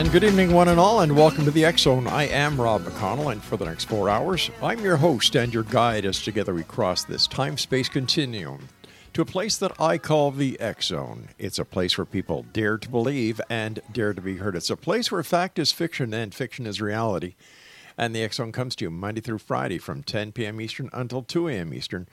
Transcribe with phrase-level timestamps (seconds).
[0.00, 2.06] And good evening, one and all, and welcome to the X Zone.
[2.06, 5.64] I am Rob McConnell, and for the next four hours, I'm your host and your
[5.64, 8.70] guide as together we cross this time space continuum
[9.12, 11.28] to a place that I call the X Zone.
[11.38, 14.56] It's a place where people dare to believe and dare to be heard.
[14.56, 17.34] It's a place where fact is fiction and fiction is reality.
[17.98, 20.62] And the X Zone comes to you Monday through Friday from 10 p.m.
[20.62, 21.74] Eastern until 2 a.m.
[21.74, 22.08] Eastern,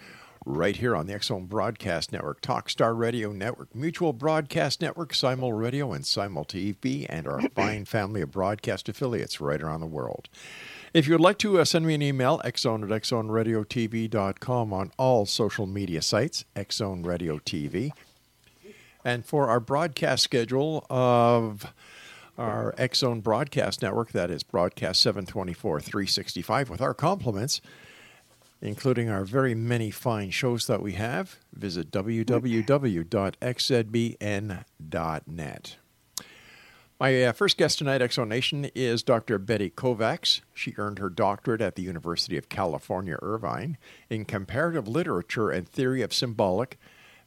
[0.48, 5.52] right here on the X Zone Broadcast Network, Talkstar Radio Network, Mutual Broadcast Network, Simul
[5.52, 10.30] Radio, and Simul TV, and our fine family of broadcast affiliates right around the world.
[10.94, 15.26] If you would like to uh, send me an email, xzone at xzoneradiotv.com on all
[15.26, 17.92] social media sites, Xzone Radio TV.
[19.04, 21.74] And for our broadcast schedule of
[22.38, 27.62] our X Zone Broadcast Network, that is Broadcast 724 365, with our compliments,
[28.62, 32.28] including our very many fine shows that we have, visit www.xzbn.net.
[37.00, 39.38] My uh, first guest tonight, Exonation, is Dr.
[39.38, 40.42] Betty Kovacs.
[40.56, 43.78] She earned her doctorate at the University of California, Irvine,
[44.10, 46.80] in comparative literature and theory of symbolic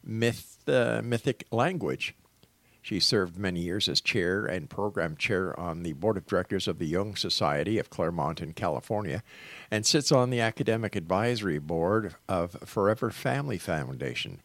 [0.03, 2.15] myth, uh, mythic language.
[2.81, 6.79] She served many years as chair and program chair on the board of directors of
[6.79, 9.21] the Jung Society of Claremont in California
[9.69, 14.41] and sits on the academic advisory board of Forever Family Foundation.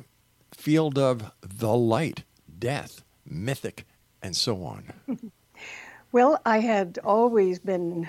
[0.54, 2.24] field of the light,
[2.58, 3.84] death, mythic,
[4.22, 4.94] and so on?
[6.12, 8.08] Well, I had always been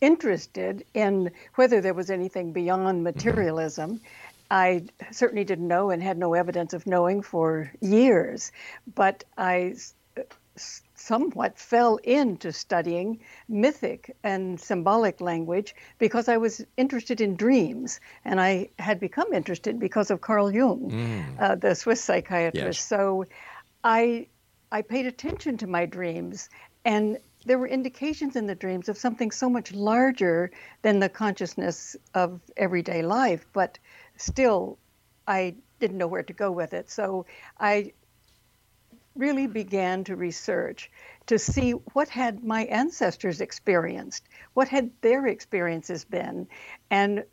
[0.00, 4.00] interested in whether there was anything beyond materialism.
[4.50, 8.52] I certainly didn't know and had no evidence of knowing for years,
[8.94, 9.74] but I
[10.94, 18.40] somewhat fell into studying mythic and symbolic language because I was interested in dreams, and
[18.40, 22.78] I had become interested because of Carl Jung, uh, the Swiss psychiatrist.
[22.78, 22.86] Yes.
[22.86, 23.24] So
[23.82, 24.28] I
[24.70, 26.48] I paid attention to my dreams,
[26.84, 30.50] and there were indications in the dreams of something so much larger
[30.82, 33.78] than the consciousness of everyday life, but
[34.16, 34.78] still,
[35.26, 36.90] I didn't know where to go with it.
[36.90, 37.26] So
[37.58, 37.92] I
[39.16, 40.90] really began to research
[41.26, 44.24] to see what had my ancestors experienced,
[44.54, 46.46] what had their experiences been,
[46.90, 47.24] and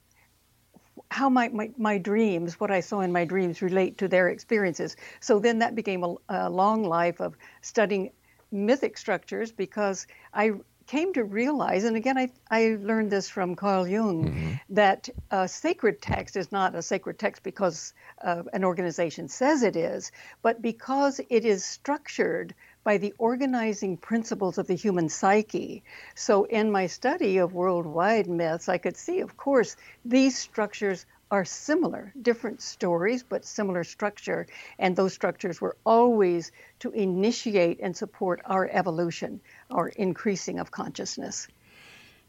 [1.12, 4.96] how might my, my dreams, what I saw in my dreams, relate to their experiences.
[5.20, 8.12] So then that became a, a long life of studying
[8.52, 10.52] mythic structures because I
[10.88, 16.02] came to realize, and again, I, I learned this from Carl Jung, that a sacred
[16.02, 21.20] text is not a sacred text because uh, an organization says it is, but because
[21.30, 25.84] it is structured by the organizing principles of the human psyche.
[26.16, 29.76] So, in my study of worldwide myths, I could see, of course,
[30.06, 34.48] these structures are similar, different stories, but similar structure.
[34.80, 41.48] And those structures were always to initiate and support our evolution, our increasing of consciousness.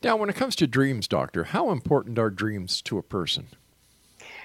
[0.02, 3.48] Now, when it comes to dreams, Doctor, how important are dreams to a person?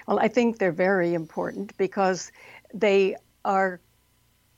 [0.06, 2.32] Well, I think they're very important because
[2.72, 3.80] they are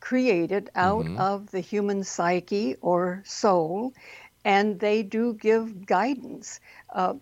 [0.00, 3.92] created out of the human psyche or soul,
[4.44, 6.60] and they do give guidance.
[6.92, 7.14] Uh,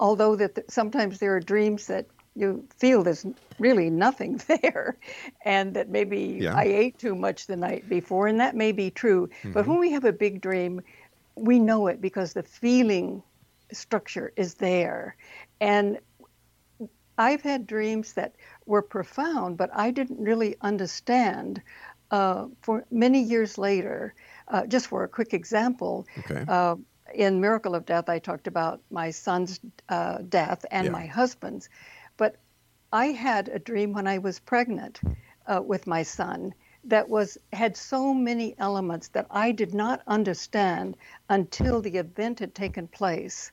[0.00, 3.26] although that th- sometimes there are dreams that you feel there's
[3.60, 4.98] really nothing there,
[5.44, 6.54] and that maybe Yeah.
[6.56, 9.28] I ate too much the night before, and that may be true.
[9.54, 10.82] But when we have a big dream,
[11.36, 13.22] we know it because the feeling
[13.72, 15.16] structure is there,
[15.60, 16.00] and
[17.18, 18.36] I've had dreams that
[18.66, 21.62] were profound, but I didn't really understand
[22.10, 24.14] uh, for many years later.
[24.48, 26.48] Uh, just for a quick example, Okay.
[26.48, 26.76] uh,
[27.14, 30.92] in Miracle of Death, I talked about my son's uh, death and Yeah.
[30.92, 31.68] my husband's.
[32.16, 32.36] But
[32.92, 35.02] I had a dream when I was pregnant
[35.46, 36.54] uh, with my son
[36.84, 40.96] that was had so many elements that I did not understand
[41.28, 43.52] until the event had taken place.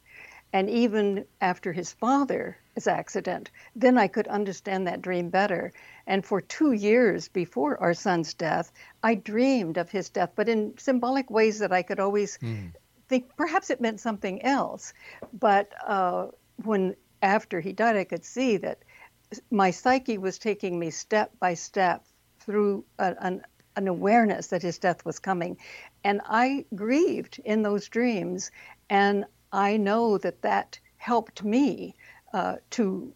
[0.54, 5.74] And even after his father's accident, then I could understand that dream better.
[6.08, 8.72] And for two years before our son's death,
[9.04, 12.40] I dreamed of his death, but in symbolic ways that I could always
[13.08, 14.94] think perhaps it meant something else.
[15.34, 16.28] But uh,
[16.64, 18.84] when after he died, I could see that
[19.52, 22.06] my psyche was taking me step by step
[22.40, 23.42] through a, an,
[23.76, 25.58] an awareness that his death was coming.
[26.04, 28.52] And I grieved in those dreams.
[28.90, 31.96] And I know that that helped me
[32.34, 33.14] uh, to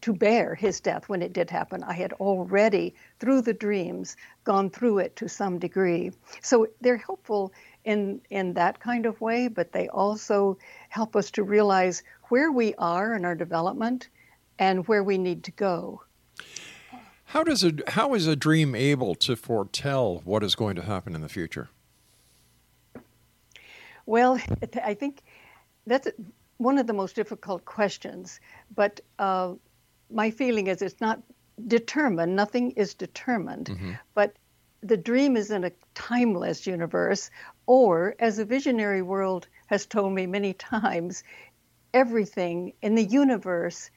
[0.00, 1.84] to bear his death when it did happen.
[1.84, 6.10] I had already, through the dreams, gone through it to some degree.
[6.42, 7.52] So they're helpful
[7.84, 10.58] in in that kind of way, but they also
[10.88, 14.08] help us to realize where we are in our development
[14.58, 16.02] and where we need to go.
[17.26, 21.14] How does a how is a dream able to foretell what is going to happen
[21.14, 21.68] in the future?
[24.06, 24.40] Well,
[24.84, 25.22] I think
[25.86, 26.08] that's
[26.58, 28.40] one of the most difficult questions.
[28.74, 29.54] But uh,
[30.10, 31.20] my feeling is it's not
[31.66, 32.36] determined.
[32.36, 33.68] Nothing is determined.
[34.14, 34.34] But
[34.82, 37.30] the dream is in a timeless universe,
[37.66, 41.24] or as the visionary world has told me many times,
[41.92, 43.90] everything in the universe,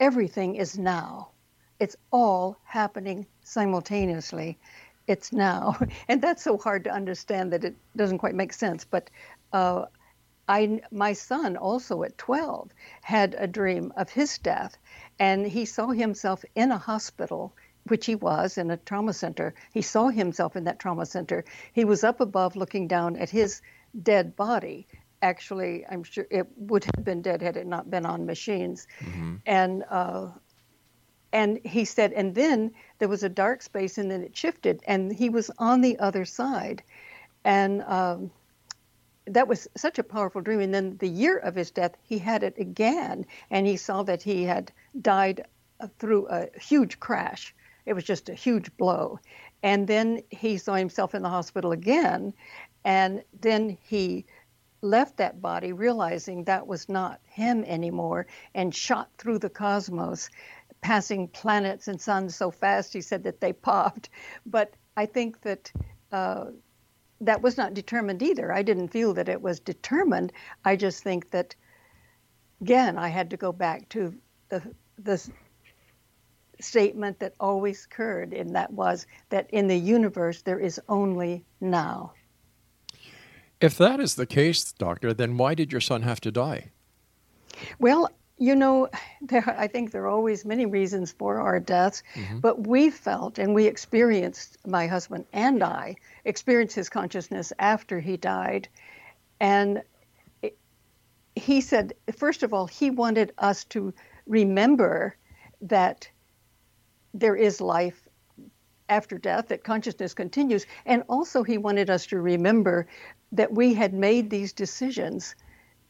[0.00, 1.30] everything is now.
[1.78, 4.58] It's all happening simultaneously.
[5.06, 5.76] It's now.
[6.08, 8.84] And that's so hard to understand that it doesn't quite make sense.
[8.84, 9.10] But
[9.52, 9.86] uh,
[10.48, 12.70] I, my son, also at 12,
[13.02, 14.76] had a dream of his death,
[15.18, 17.54] and he saw himself in a hospital,
[17.88, 19.54] which he was in a trauma center.
[19.72, 21.44] He saw himself in that trauma center.
[21.72, 23.60] He was up above looking down at his
[24.02, 24.86] dead body.
[25.20, 28.86] Actually, I'm sure it would have been dead had it not been on machines.
[29.46, 30.28] And uh,
[31.32, 35.10] and he said, and then there was a dark space, and then it shifted, and
[35.12, 36.82] he was on the other side,
[37.42, 38.30] and um,
[39.26, 40.60] that was such a powerful dream.
[40.60, 44.22] And then the year of his death, he had it again, and he saw that
[44.22, 45.46] he had died
[45.80, 47.54] uh, through a huge crash.
[47.86, 49.18] It was just a huge blow,
[49.62, 52.32] and then he saw himself in the hospital again,
[52.84, 54.26] and then he
[54.82, 60.28] left that body realizing that was not him anymore and shot through the cosmos
[60.80, 64.10] passing planets and suns so fast he said that they popped.
[64.44, 65.72] But i think that
[66.10, 66.46] uh,
[67.20, 68.52] that was not determined either.
[68.52, 70.32] I didn't feel that it was determined.
[70.64, 71.54] I just think that
[72.60, 74.14] again i had to go back to
[74.48, 74.62] the
[74.98, 75.30] the
[76.62, 82.12] statement that always occurred and that was that in the universe there is only now
[83.60, 86.72] If that is the case, doctor, then why did your son have to die?
[87.78, 88.88] Well, you know,
[89.20, 92.40] there, I think there are always many reasons for our deaths, mm-hmm.
[92.40, 95.94] but we felt and we experienced, my husband and I
[96.24, 98.68] experienced his consciousness after he died.
[99.38, 99.82] And
[100.42, 100.58] it,
[101.36, 103.94] he said, first of all, he wanted us to
[104.26, 105.14] remember
[105.60, 106.08] that
[107.14, 108.08] there is life
[108.88, 110.66] after death, that consciousness continues.
[110.84, 112.86] And also, he wanted us to remember
[113.32, 115.34] that we had made these decisions,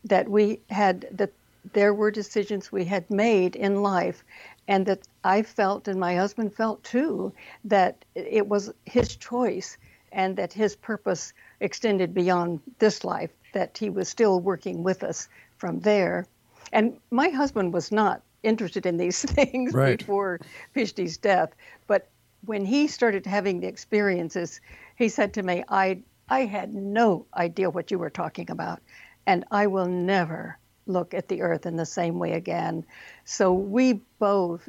[0.05, 1.33] that we had, that
[1.73, 4.25] there were decisions we had made in life,
[4.69, 7.33] and that I felt and my husband felt too
[7.64, 9.76] that it was his choice
[10.12, 15.29] and that his purpose extended beyond this life, that he was still working with us
[15.57, 16.26] from there.
[16.73, 19.99] And my husband was not interested in these things Right.
[19.99, 20.40] before
[20.75, 21.54] Pishti's death,
[21.87, 22.08] but
[22.44, 24.61] when he started having the experiences,
[24.96, 28.80] he said to me, I, I had no idea what you were talking about,
[29.26, 32.84] and I will never look at the earth in the same way again.
[33.25, 34.68] So we both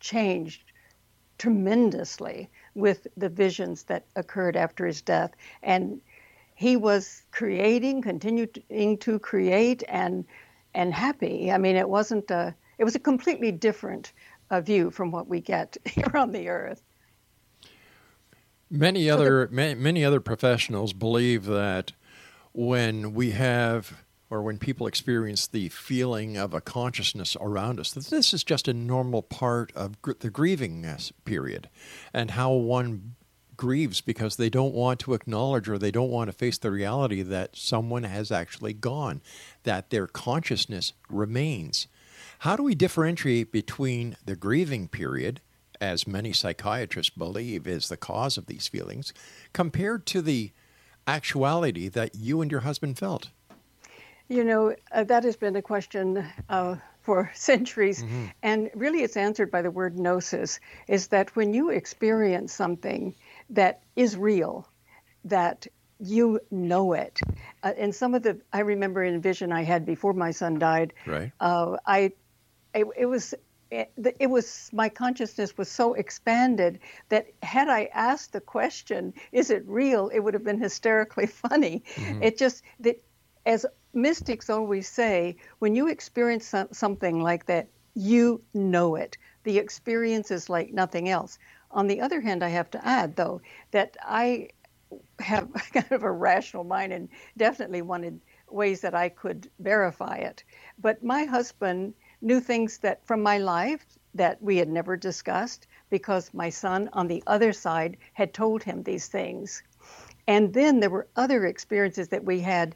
[0.00, 0.72] changed
[1.38, 5.32] tremendously with the visions that occurred after his death.
[5.62, 6.00] And
[6.54, 10.24] he was creating, continuing to create, and
[10.74, 11.50] and happy.
[11.52, 12.54] I mean, it wasn't a.
[12.78, 14.12] It was a completely different
[14.50, 16.82] uh, view from what we get here on the earth.
[18.70, 21.92] Many other many, many other professionals believe that
[22.52, 24.02] when we have
[24.32, 28.66] or when people experience the feeling of a consciousness around us, that this is just
[28.66, 30.86] a normal part of gr- the grieving
[31.26, 31.68] period,
[32.14, 33.14] and how one
[33.58, 37.20] grieves because they don't want to acknowledge or they don't want to face the reality
[37.20, 39.20] that someone has actually gone,
[39.64, 41.86] that their consciousness remains.
[42.42, 45.40] How do we differentiate between the grieving period,
[45.80, 49.14] as many psychiatrists believe is the cause of these feelings,
[49.52, 50.50] compared to the
[51.06, 53.30] actuality that you and your husband felt?
[54.26, 58.02] You know, uh, that has been a question uh, for centuries.
[58.02, 58.24] Mm-hmm.
[58.42, 60.58] And really, it's answered by the word gnosis
[60.88, 63.14] is that when you experience something
[63.50, 64.68] that is real,
[65.26, 65.68] that
[66.00, 67.20] you know it.
[67.62, 70.92] Uh, and some of the, I remember in vision I had before my son died.
[71.06, 71.30] Right.
[71.38, 72.12] Uh, I,
[72.74, 73.34] it, it was
[73.70, 79.50] it, it, was my consciousness was so expanded that had I asked the question, "Is
[79.50, 81.82] it real?" it would have been hysterically funny.
[81.94, 82.22] Mm-hmm.
[82.22, 83.02] It just that,
[83.46, 83.64] as
[83.94, 89.16] mystics always say, when you experience some, something like that, you know it.
[89.44, 91.38] The experience is like nothing else.
[91.70, 94.50] On the other hand, I have to add though that I
[95.18, 100.44] have kind of a rational mind and definitely wanted ways that I could verify it.
[100.78, 106.32] But my husband knew things that from my life that we had never discussed because
[106.32, 109.62] my son on the other side had told him these things.
[110.28, 112.74] And then there were other experiences that we had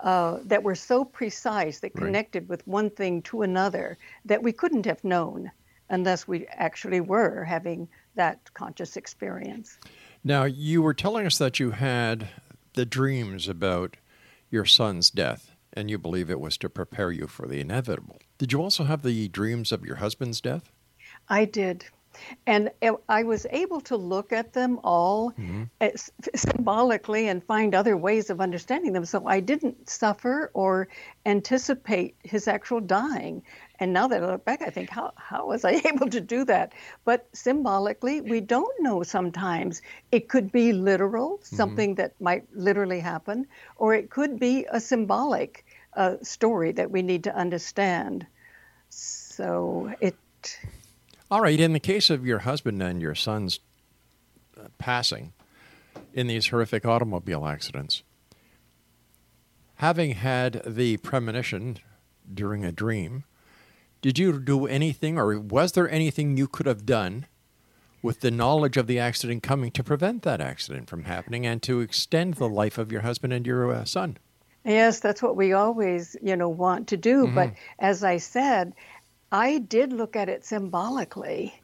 [0.00, 2.48] uh, that were so precise that connected right.
[2.50, 5.50] with one thing to another that we couldn't have known
[5.88, 9.78] unless we actually were having that conscious experience.
[10.24, 12.28] Now, you were telling us that you had
[12.74, 13.96] the dreams about
[14.50, 18.18] your son's death and you believe it was to prepare you for the inevitable.
[18.38, 20.72] Did you also have the dreams of your husband's death?
[21.28, 21.84] I did.
[22.46, 22.70] And
[23.10, 25.64] I was able to look at them all mm-hmm.
[26.34, 29.04] symbolically and find other ways of understanding them.
[29.04, 30.88] So I didn't suffer or
[31.26, 33.42] anticipate his actual dying.
[33.78, 36.46] And now that I look back, I think, how, how was I able to do
[36.46, 36.72] that?
[37.04, 39.82] But symbolically, we don't know sometimes.
[40.10, 41.56] It could be literal, mm-hmm.
[41.56, 42.00] something mm-hmm.
[42.02, 45.65] that might literally happen, or it could be a symbolic
[45.96, 48.26] uh, story that we need to understand.
[48.88, 50.16] So it.
[51.30, 51.58] All right.
[51.58, 53.60] In the case of your husband and your son's
[54.58, 55.32] uh, passing
[56.12, 58.02] in these horrific automobile accidents,
[59.76, 61.78] having had the premonition
[62.32, 63.24] during a dream,
[64.02, 67.26] did you do anything, or was there anything you could have done
[68.02, 71.80] with the knowledge of the accident coming to prevent that accident from happening and to
[71.80, 74.18] extend the life of your husband and your uh, son?
[74.66, 77.24] Yes, that's what we always, you know, want to do.
[77.24, 77.34] Mm-hmm.
[77.36, 78.74] But as I said,
[79.30, 81.54] I did look at it symbolically,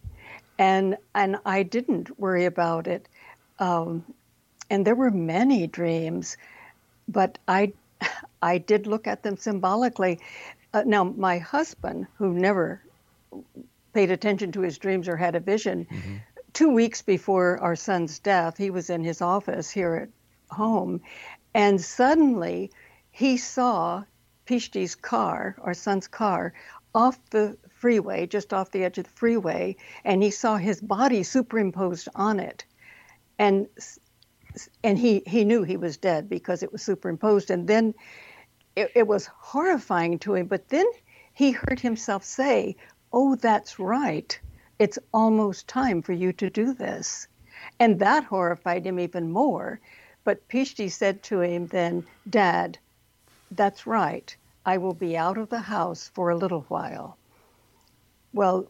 [0.56, 3.08] and and I didn't worry about it.
[3.58, 4.04] Um,
[4.70, 6.36] and there were many dreams,
[7.08, 7.72] but I
[8.42, 10.20] I did look at them symbolically.
[10.72, 12.82] Uh, now, my husband, who never
[13.94, 16.16] paid attention to his dreams or had a vision, mm-hmm.
[16.52, 21.00] two weeks before our son's death, he was in his office here at home,
[21.52, 22.70] and suddenly
[23.14, 24.04] he saw
[24.46, 26.54] Pishti's car, our son's car,
[26.94, 31.22] off the freeway, just off the edge of the freeway, and he saw his body
[31.22, 32.64] superimposed on it.
[33.38, 33.68] And
[34.82, 37.50] and he, he knew he was dead because it was superimposed.
[37.50, 37.94] And then
[38.76, 40.46] it, it was horrifying to him.
[40.46, 40.86] But then
[41.32, 42.76] he heard himself say,
[43.12, 44.38] Oh, that's right.
[44.78, 47.28] It's almost time for you to do this.
[47.78, 49.80] And that horrified him even more.
[50.24, 52.78] But Pishti said to him then, Dad,
[53.56, 54.34] that's right.
[54.64, 57.16] I will be out of the house for a little while.
[58.32, 58.66] Well,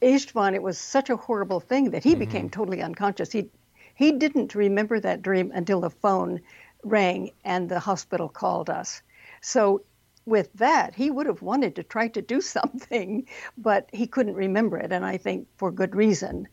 [0.00, 2.20] Istvan, it was such a horrible thing that he mm-hmm.
[2.20, 3.32] became totally unconscious.
[3.32, 3.50] He
[3.94, 6.40] he didn't remember that dream until the phone
[6.82, 9.02] rang and the hospital called us.
[9.40, 9.82] So
[10.26, 13.26] with that, he would have wanted to try to do something,
[13.56, 16.48] but he couldn't remember it, and I think for good reason.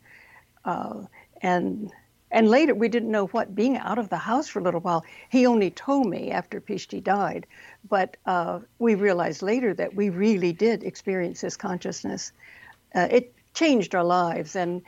[0.65, 1.05] Uh,
[1.41, 1.91] and
[2.31, 5.03] and later, we didn't know what being out of the house for a little while.
[5.29, 7.45] He only told me after Pishti died,
[7.89, 12.31] but uh, we realized later that we really did experience his consciousness.
[12.95, 14.81] Uh, it changed our lives, and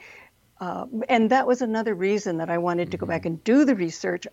[0.62, 3.75] uh, and that was another reason that I wanted to go back and do the
[3.75, 4.25] research.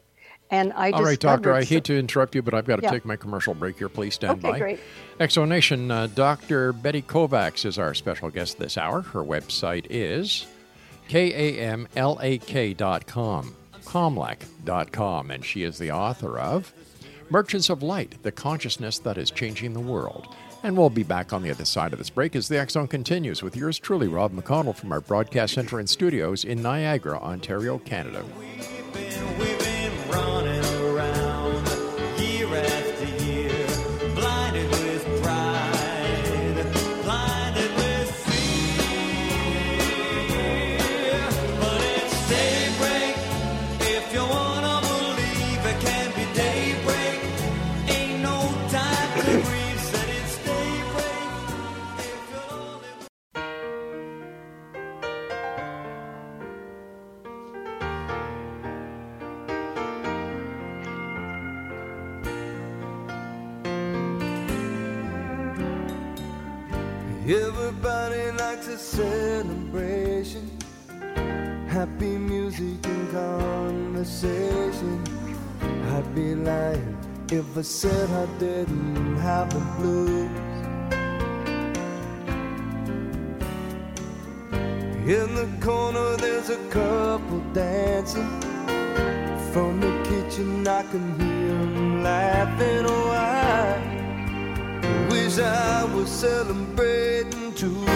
[0.53, 1.01] And I just.
[1.01, 1.53] all right, doctor.
[1.53, 2.91] I hate to interrupt you, but I've got to yeah.
[2.91, 3.89] take my commercial break here.
[3.89, 4.59] Please stand okay, by.
[4.59, 4.81] Great.
[5.19, 5.91] Exonation.
[5.91, 6.73] Uh, Dr.
[6.73, 9.03] Betty Kovacs is our special guest this hour.
[9.03, 10.47] Her website is
[11.11, 13.57] K-A-M-L-A-K dot com,
[14.65, 16.73] dot com, and she is the author of
[17.31, 20.33] Merchants of Light, the Consciousness That Is Changing the World.
[20.63, 23.43] And we'll be back on the other side of this break as the Zone continues
[23.43, 28.25] with yours truly, Rob McConnell, from our broadcast center and studios in Niagara, Ontario, Canada.
[67.31, 70.51] Everybody likes a celebration.
[71.69, 75.05] Happy music and conversation.
[75.63, 76.97] I'd be lying
[77.31, 80.29] if I said I didn't have the blues.
[85.07, 88.29] In the corner, there's a couple dancing.
[89.53, 92.87] From the kitchen, I can hear them laughing.
[92.89, 96.60] Oh, I wish I was celebrating
[97.61, 97.67] too.
[97.67, 97.89] And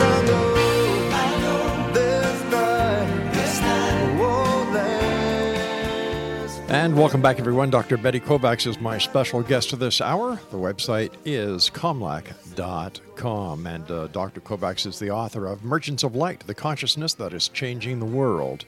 [0.00, 6.60] I know, this night, this night won't last.
[6.68, 7.70] And welcome back, everyone.
[7.70, 7.96] Dr.
[7.96, 10.38] Betty Kovacs is my special guest of this hour.
[10.52, 13.66] The website is kamlak.com.
[13.66, 14.40] And uh, Dr.
[14.40, 18.66] Kovacs is the author of Merchants of Light, the consciousness that is changing the world.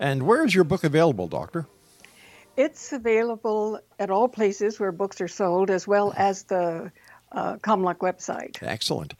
[0.00, 1.68] And where is your book available, Doctor?
[2.56, 6.90] It's available at all places where books are sold, as well as the
[7.32, 8.62] uh, Kamlak website.
[8.62, 9.14] Excellent.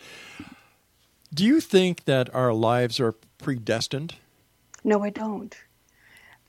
[1.34, 4.14] Do you think that our lives are predestined?
[4.84, 5.54] No, I don't.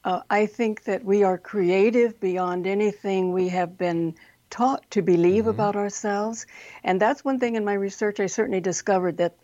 [0.04, 4.16] Uh, I think that we are creative beyond anything we have been
[4.50, 6.46] taught to believe about ourselves.
[6.84, 9.36] And that's one thing in my research I certainly discovered that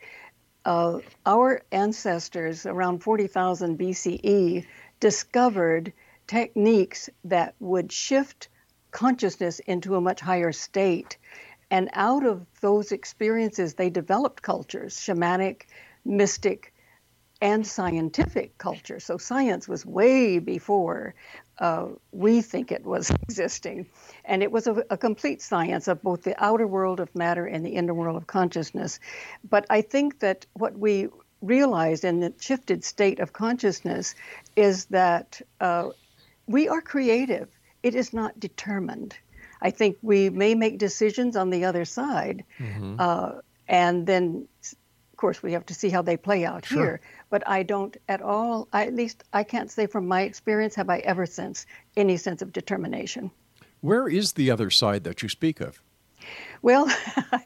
[0.63, 4.65] uh, our ancestors around 40,000 BCE
[5.01, 5.91] discovered
[6.27, 8.49] techniques that would shift
[8.91, 11.17] consciousness into a much higher state.
[11.71, 15.63] And out of those experiences, they developed cultures shamanic,
[16.05, 16.73] mystic,
[17.41, 19.01] and scientific culture.
[19.01, 21.13] So science was way before
[21.59, 23.87] uh, we think it was existing.
[24.23, 27.65] And it was a, a complete science of both the outer world of matter and
[27.65, 28.99] the inner world of consciousness.
[29.49, 31.09] But I think that what we
[31.41, 34.15] realized in the shifted state of consciousness
[34.55, 35.89] is that uh,
[36.47, 37.49] we are creative,
[37.83, 39.15] it is not determined.
[39.61, 42.43] I think we may make decisions on the other side,
[42.99, 43.33] uh,
[43.67, 46.83] and then, of course, we have to see how they play out Sure.
[46.83, 47.01] here.
[47.29, 50.89] But I don't at all, I, at least I can't say from my experience, have
[50.89, 53.31] I ever sensed any sense of determination.
[53.79, 55.81] Where is the other side that you speak of?
[56.61, 56.85] Well,
[57.31, 57.43] I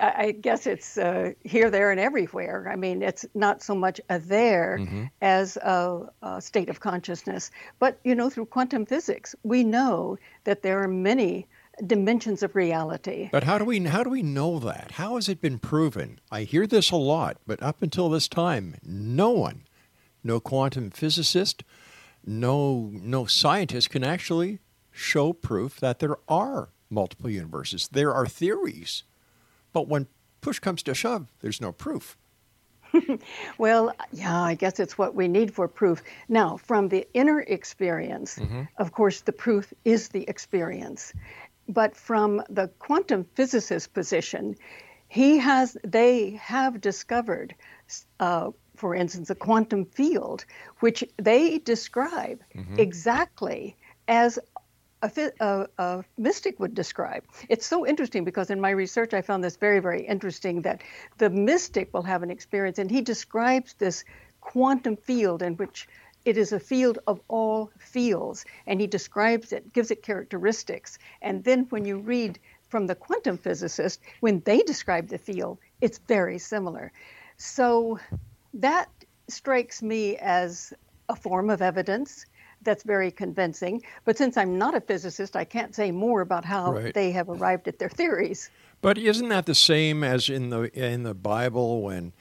[0.00, 2.68] I guess it's uh, here, there, and everywhere.
[2.70, 4.80] I mean, it's not so much a there
[5.20, 7.50] as a, a state of consciousness.
[7.78, 11.48] But, you know, through quantum physics, we know that there are many
[11.86, 13.28] dimensions of reality.
[13.32, 14.92] But how do we how do we know that?
[14.92, 16.20] How has it been proven?
[16.30, 19.62] I hear this a lot, but up until this time, no one,
[20.22, 21.64] no quantum physicist,
[22.24, 27.88] no no scientist can actually show proof that there are multiple universes.
[27.90, 29.04] There are theories,
[29.72, 30.06] but when
[30.40, 32.16] push comes to shove, there's no proof.
[33.58, 36.02] Well, yeah, I guess it's what we need for proof.
[36.28, 38.38] Now, from the inner experience,
[38.76, 41.12] of course, the proof is the experience.
[41.68, 44.56] But from the quantum physicist position,
[45.08, 47.54] he has, they have discovered,
[48.20, 50.44] uh, for instance, a quantum field,
[50.80, 52.42] which they describe
[52.78, 53.76] exactly
[54.08, 54.38] as
[55.02, 57.24] a, a, a mystic would describe.
[57.48, 60.82] It's so interesting because in my research I found this very, very interesting that
[61.18, 64.04] the mystic will have an experience and he describes this
[64.40, 65.88] quantum field in which
[66.24, 70.98] it is a field of all fields and he describes it, gives it characteristics.
[71.20, 72.38] And then when you read
[72.68, 76.92] from the quantum physicist, when they describe the field, it's very similar.
[77.36, 77.98] So
[78.54, 78.88] that
[79.28, 80.72] strikes me as
[81.08, 82.24] a form of evidence
[82.64, 83.82] that's very convincing.
[84.04, 86.94] But since I'm not a physicist, I can't say more about how Right.
[86.94, 88.50] they have arrived at their theories.
[88.80, 92.12] But isn't that the same as in the in the Bible when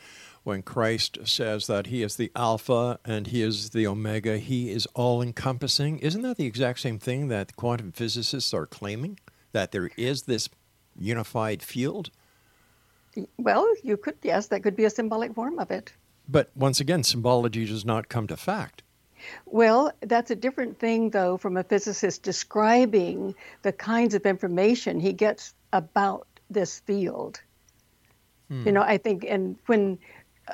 [0.44, 4.88] when Christ says that he is the alpha and he is the omega, he is
[4.96, 6.00] all encompassing?
[6.00, 9.20] Isn't that the exact same thing that quantum physicists are claiming
[9.52, 10.50] that there is this
[10.98, 12.10] unified field?
[13.38, 15.94] Well, you could, yes, that could be a symbolic form of it.
[16.28, 18.84] But once again, symbology does not come to fact.
[19.46, 25.14] Well, that's a different thing, though, from a physicist describing the kinds of information he
[25.14, 27.42] gets about this field.
[28.66, 29.98] You know, I think, and when
[30.48, 30.54] uh,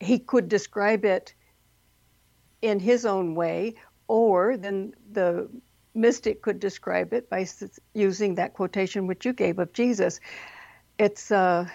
[0.00, 1.34] he could describe it
[2.60, 3.74] in his own way,
[4.06, 5.48] or then the
[5.94, 7.46] mystic could describe it by
[7.94, 10.20] using that quotation which you gave of Jesus.
[10.98, 11.68] It's uh,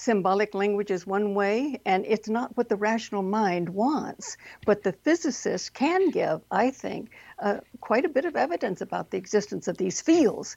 [0.00, 4.38] symbolic language is one way, and it's not what the rational mind wants.
[4.64, 9.18] But the physicist can give, I think, uh, quite a bit of evidence about the
[9.18, 10.56] existence of these fields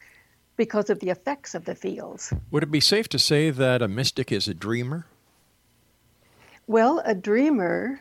[0.55, 2.33] because of the effects of the fields.
[2.51, 5.07] Would it be safe to say that a mystic is a dreamer?
[6.65, 7.99] Well, a dreamer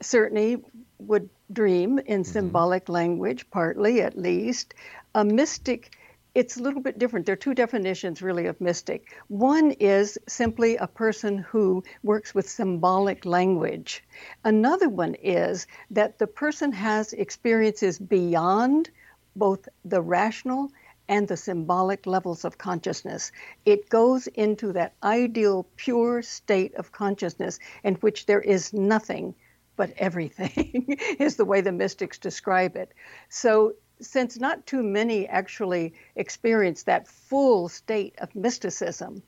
[0.00, 0.64] certainly
[0.98, 4.72] would dream in symbolic language, partly at least.
[5.14, 5.95] A mystic
[6.36, 7.24] it's a little bit different.
[7.24, 9.16] There are two definitions, really, of mystic.
[9.28, 14.04] One is simply a person who works with symbolic language.
[14.44, 18.90] Another one is that the person has experiences beyond
[19.34, 20.70] both the rational
[21.08, 23.32] and the symbolic levels of consciousness.
[23.64, 29.34] It goes into that ideal, pure state of consciousness in which there is nothing
[29.76, 30.84] but everything,
[31.18, 32.92] is the way the mystics describe it.
[33.30, 39.22] So since not too many actually experience that full state of mysticism,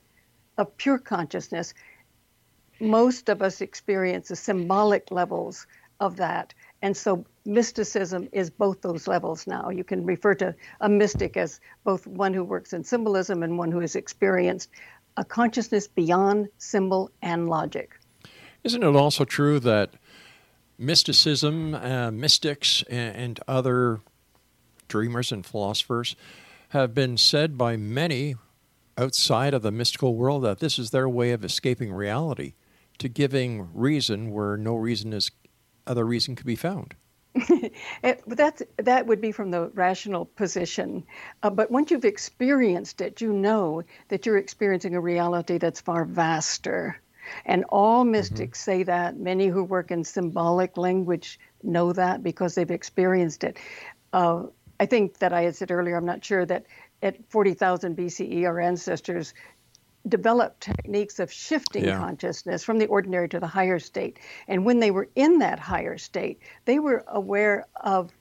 [0.57, 1.75] of pure consciousness,
[2.81, 5.67] most of us experience the symbolic levels
[6.01, 6.55] of that.
[6.83, 9.71] And so mysticism is both those levels now.
[9.71, 13.73] You can refer to a mystic as both one who works in symbolism and one
[13.73, 14.71] who has experienced
[15.17, 17.99] a consciousness beyond symbol and logic.
[18.63, 19.91] Isn't it also true that
[20.79, 24.01] mysticism, uh, mystics, and other
[24.88, 26.16] dreamers and philosophers
[26.70, 28.35] have been said by many
[28.98, 32.55] outside of the mystical world that this is their way of escaping reality,
[32.98, 35.31] to giving reason where no reason is
[35.87, 36.94] other reason could be found.
[38.03, 41.05] it, that's, that would be from the rational position.
[41.42, 46.05] Uh, but once you've experienced it, you know that you're experiencing a reality that's far
[46.05, 47.01] vaster.
[47.44, 48.12] And all mm-hmm.
[48.12, 48.70] mystics mm-hmm.
[48.70, 49.16] say that.
[49.16, 53.59] Many who work in symbolic language know that because they've experienced it.
[54.12, 54.44] Uh,
[54.81, 56.67] I think that I had said earlier, I'm not sure that
[57.03, 59.35] at 40,000 BCE, our ancestors
[60.09, 61.99] developed techniques of shifting yeah.
[61.99, 64.19] consciousness from the ordinary to the higher state.
[64.47, 68.12] And when they were in that higher state, they were aware of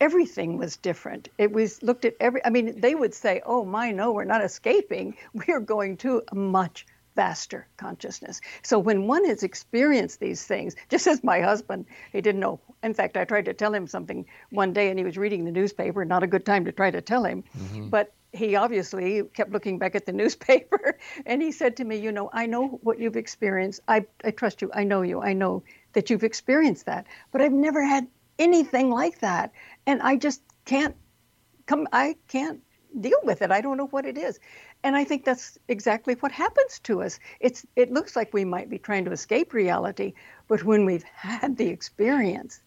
[0.00, 1.28] everything was different.
[1.38, 4.44] It was looked at every, I mean, they would say, oh, my, no, we're not
[4.44, 5.16] escaping.
[5.34, 8.40] We are going to a much vaster consciousness.
[8.62, 12.60] So when one has experienced these things, just as my husband, he didn't know.
[12.82, 15.52] In fact, I tried to tell him something one day and he was reading the
[15.52, 17.44] newspaper, not a good time to try to tell him.
[17.56, 17.88] Mm-hmm.
[17.88, 22.12] But he obviously kept looking back at the newspaper and he said to me, You
[22.12, 23.80] know, I know what you've experienced.
[23.88, 24.70] I, I trust you.
[24.74, 25.22] I know you.
[25.22, 27.06] I know that you've experienced that.
[27.30, 29.52] But I've never had anything like that.
[29.86, 30.96] And I just can't
[31.66, 32.60] come, I can't
[33.00, 33.50] deal with it.
[33.50, 34.38] I don't know what it is.
[34.84, 37.18] And I think that's exactly what happens to us.
[37.40, 40.12] It's it looks like we might be trying to escape reality,
[40.46, 42.60] but when we've had the experience,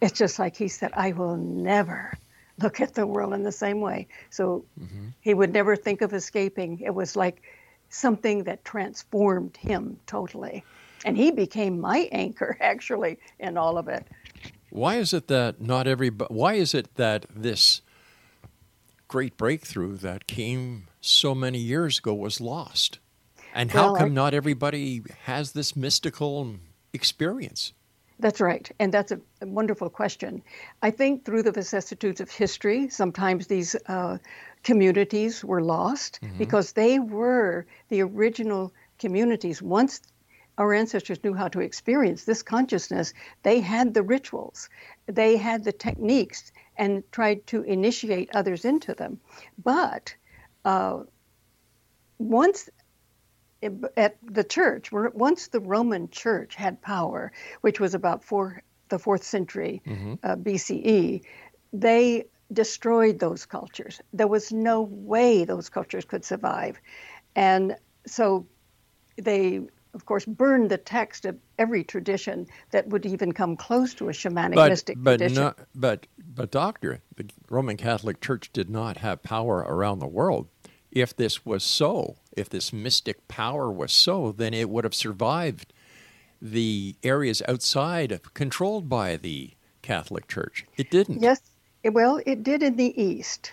[0.00, 2.14] it's just like he said, I will never
[2.62, 4.08] look at the world in the same way.
[4.30, 5.08] So mm-hmm.
[5.20, 6.80] he would never think of escaping.
[6.80, 7.42] It was like
[7.90, 10.64] something that transformed him totally.
[11.04, 14.06] And he became my anchor actually in all of it.
[14.70, 17.82] Why is it that not every why is it that this
[19.10, 23.00] great breakthrough that came so many years ago was lost?
[23.52, 26.54] And how well, come I, not everybody has this mystical
[26.92, 27.72] experience?
[28.20, 28.70] That's right.
[28.78, 30.42] And that's a, a, wonderful question.
[30.82, 34.18] I think through the vicissitudes of history, sometimes these uh,
[34.62, 36.38] communities were lost mm-hmm.
[36.38, 39.60] because they were the original communities.
[39.60, 40.02] Once
[40.56, 44.68] our ancestors knew how to experience this consciousness, they had the rituals,
[45.06, 49.20] they had the techniques, and tried to initiate others into them.
[49.62, 50.14] But
[50.64, 51.00] uh,
[52.18, 52.70] once
[53.98, 59.22] at the church, once the Roman Church had power, which was about four, the fourth
[59.22, 60.14] century mm-hmm.
[60.22, 61.22] uh, BCE,
[61.74, 64.00] they destroyed those cultures.
[64.14, 66.80] There was no way those cultures could survive,
[67.36, 68.46] and so
[69.18, 69.60] they
[69.94, 74.12] of course, burned the text of every tradition that would even come close to a
[74.12, 75.42] shamanic but, mystic but tradition.
[75.42, 80.48] Not, but, but, doctor, the Roman Catholic Church did not have power around the world.
[80.90, 85.72] If this was so, if this mystic power was so, then it would have survived
[86.42, 90.64] the areas outside controlled by the Catholic Church.
[90.76, 91.22] It didn't.
[91.22, 91.40] Yes,
[91.84, 93.52] well, it did in the East,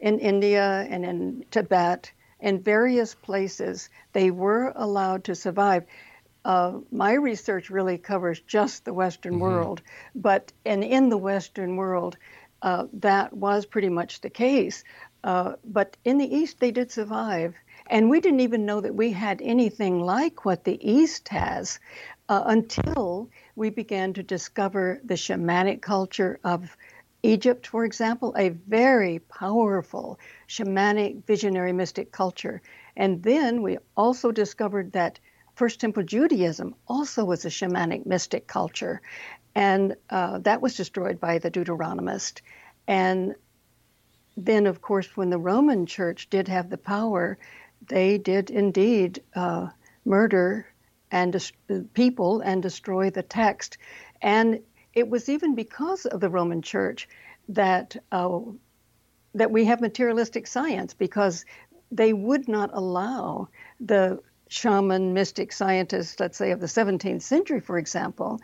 [0.00, 5.84] in India and in Tibet in various places, they were allowed to survive.
[6.44, 9.42] Uh, my research really covers just the Western mm-hmm.
[9.42, 9.82] world,
[10.14, 12.16] but and in the Western world,
[12.62, 14.84] uh, that was pretty much the case.
[15.24, 17.54] Uh, but in the East, they did survive,
[17.88, 21.80] and we didn't even know that we had anything like what the East has
[22.28, 26.76] uh, until we began to discover the shamanic culture of
[27.22, 32.62] Egypt, for example, a very powerful shamanic, visionary, mystic culture.
[32.96, 35.18] And then we also discovered that
[35.54, 39.02] First Temple Judaism also was a shamanic, mystic culture.
[39.54, 42.42] And uh, that was destroyed by the Deuteronomist.
[42.86, 43.34] And
[44.36, 47.38] then, of course, when the Roman Church did have the power,
[47.88, 49.68] they did indeed uh,
[50.04, 50.66] murder
[51.10, 51.50] and
[51.94, 53.78] people and destroy the text.
[54.22, 54.60] And
[54.94, 57.08] it was even because of the Roman Church
[57.48, 58.40] that uh,
[59.34, 61.44] that we have materialistic science because
[61.90, 63.48] they would not allow
[63.80, 68.40] the shaman, mystic scientists, let's say of the 17th century, for example,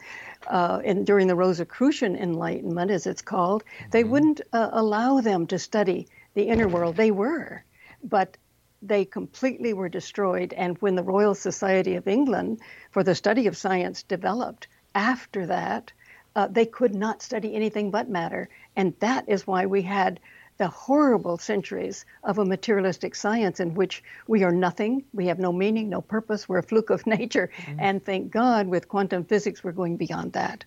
[0.47, 3.91] uh, in, during the Rosicrucian Enlightenment, as it's called, mm-hmm.
[3.91, 6.97] they wouldn't uh, allow them to study the inner world.
[6.97, 7.65] They were,
[8.03, 8.37] but
[8.83, 10.53] they completely were destroyed.
[10.53, 15.93] And when the Royal Society of England for the Study of Science developed, after that,
[16.37, 18.49] uh, they could not study anything but matter.
[18.77, 20.21] And that is why we had
[20.57, 25.53] the horrible centuries of a materialistic science in which we are nothing, we have no
[25.53, 27.51] meaning, no purpose, we're a fluke of nature.
[27.57, 27.81] Mm-hmm.
[27.81, 30.65] And thank God with quantum physics, we're going beyond that.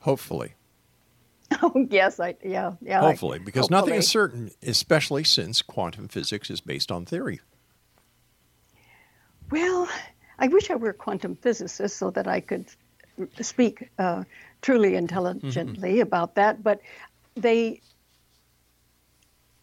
[0.00, 0.54] Hopefully.
[1.62, 3.00] Oh, yes, I, yeah, yeah.
[3.00, 3.80] Hopefully, because hopefully.
[3.80, 7.40] nothing is certain, especially since quantum physics is based on theory.
[9.50, 9.88] Well,
[10.38, 12.66] I wish I were a quantum physicist so that I could
[13.40, 14.24] speak uh,
[14.62, 16.02] truly intelligently mm-hmm.
[16.02, 16.80] about that, but
[17.34, 17.80] they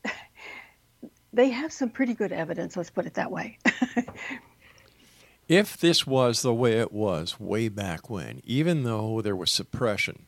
[1.34, 3.58] they have some pretty good evidence, let's put it that way.
[5.48, 10.28] if this was the way it was way back when, even though there was suppression,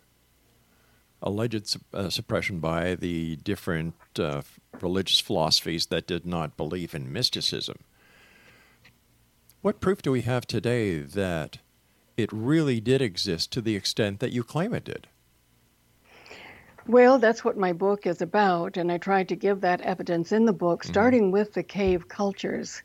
[1.22, 4.42] alleged uh, suppression by the different uh,
[4.82, 7.78] religious philosophies that did not believe in mysticism,
[9.62, 11.58] what proof do we have today that
[12.20, 15.08] it really did exist to the extent that you claim it did?
[16.88, 20.46] Well, that's what my book is about, and I tried to give that evidence in
[20.46, 20.92] the book, mm-hmm.
[20.92, 21.32] starting mm-hmm.
[21.32, 22.82] with the cave cultures.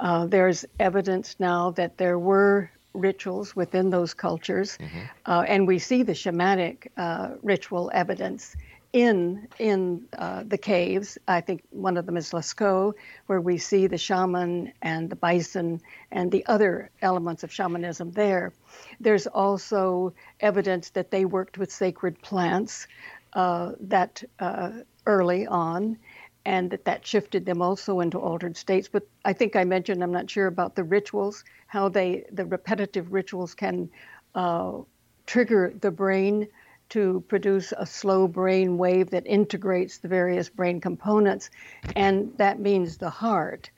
[0.00, 4.98] Uh, there's evidence now that there were rituals within those cultures, mm-hmm.
[5.26, 8.56] uh, and we see the shamanic uh, ritual evidence
[8.94, 11.18] in in uh, the caves.
[11.26, 12.94] I think one of them is Lascaux,
[13.26, 15.80] where we see the shaman and the bison
[16.12, 18.52] and the other elements of shamanism there.
[19.00, 22.86] There's also evidence that they worked with sacred plants
[23.32, 24.70] uh, that uh,
[25.06, 25.98] early on,
[26.46, 28.88] and that that shifted them also into altered states.
[28.88, 33.12] But I think I mentioned, I'm not sure about the rituals, how they the repetitive
[33.12, 33.90] rituals can
[34.36, 34.82] uh,
[35.26, 36.46] trigger the brain
[36.90, 41.50] to produce a slow brain wave that integrates the various brain components,
[41.96, 43.70] and that means the heart.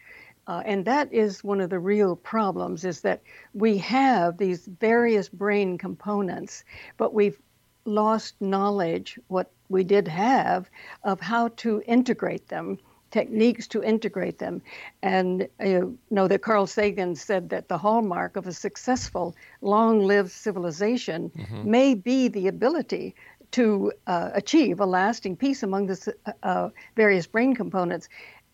[0.47, 3.21] Uh, and that is one of the real problems is that
[3.53, 6.65] we have these various brain components,
[6.97, 7.41] but we've
[7.85, 10.71] lost knowledge, what we did have,
[11.03, 12.79] of how to integrate them,
[13.17, 14.61] techniques to integrate them.
[15.03, 20.31] And you know that Carl Sagan said that the hallmark of a successful, long lived
[20.31, 21.71] civilization mm-hmm.
[21.71, 23.15] may be the ability
[23.53, 28.09] to uh, achieve a lasting peace among the uh, uh, various brain components.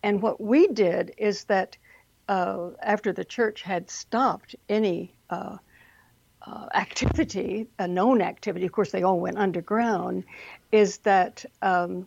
[0.05, 1.77] And what we did is that
[2.29, 5.57] uh, after the church had stopped any uh,
[6.47, 10.25] uh, activity, a known activity, of course, they all went underground,
[10.71, 12.07] is that um,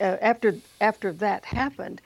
[0.00, 2.00] uh, after after that happened,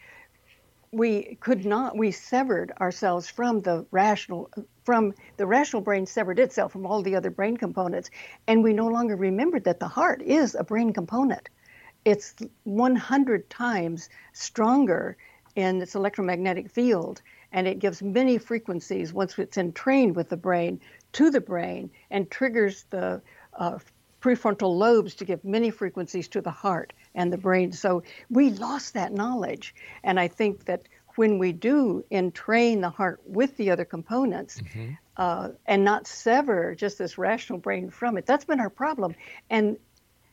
[0.93, 4.51] we could not we severed ourselves from the rational
[4.85, 8.11] from the rational brain severed itself from all the other brain components,
[8.47, 11.49] and we no longer remembered that the heart is a brain component.
[12.05, 15.17] It's 100 times stronger
[15.57, 17.23] in its electromagnetic field
[17.53, 20.81] and it gives many frequencies once it's entrained with the brain
[21.13, 23.21] to the brain and triggers the
[23.55, 23.79] uh,
[24.21, 27.73] prefrontal lobes to give many frequencies to the heart and the brain.
[27.73, 29.75] So we lost that knowledge.
[30.05, 30.83] And I think that
[31.17, 34.93] when we do entrain the heart with the other components mm-hmm.
[35.17, 39.15] uh, and not sever just this rational brain from it, that's been our problem.
[39.49, 39.77] And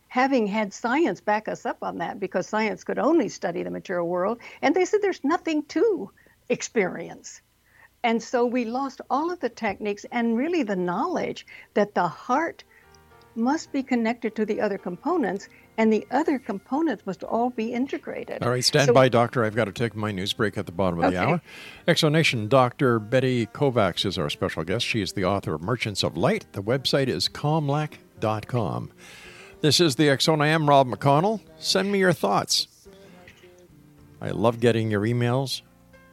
[0.10, 4.08] having had science back us up on that, because science could only study the material
[4.08, 6.12] world, and they said there's nothing to
[6.50, 7.42] experience.
[8.04, 12.64] And so we lost all of the techniques and really the knowledge that the heart
[13.38, 15.48] must be connected to the other components
[15.78, 18.42] and the other components must all be integrated.
[18.42, 19.46] All right, stand so, by, Doctor.
[19.46, 21.16] I've got to take my news break at the bottom of okay.
[21.16, 21.42] the hour.
[21.88, 23.00] Exonation, Dr.
[23.00, 24.86] Betty Kovacs is our special guest.
[24.86, 26.48] She is the author of Merchants of Light.
[26.54, 28.92] The website is kamlak.com.
[29.62, 30.42] This is the Zone.
[30.42, 31.42] I am Rob McConnell.
[31.58, 32.68] Send me your thoughts.
[34.20, 35.62] I love getting your emails.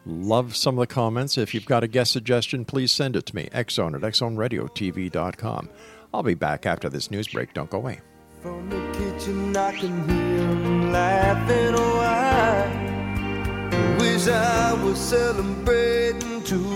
[0.06, 1.38] Love some of the comments.
[1.38, 3.48] If you've got a guest suggestion, please send it to me.
[3.52, 5.70] Xzone at xzoneradiotv.com.
[6.14, 7.52] I'll be back after this news break.
[7.54, 8.00] Don't go away.
[8.40, 11.74] From the kitchen, I can hear laughing.
[11.76, 12.68] Oh, I
[13.98, 16.72] wish I was celebrating too.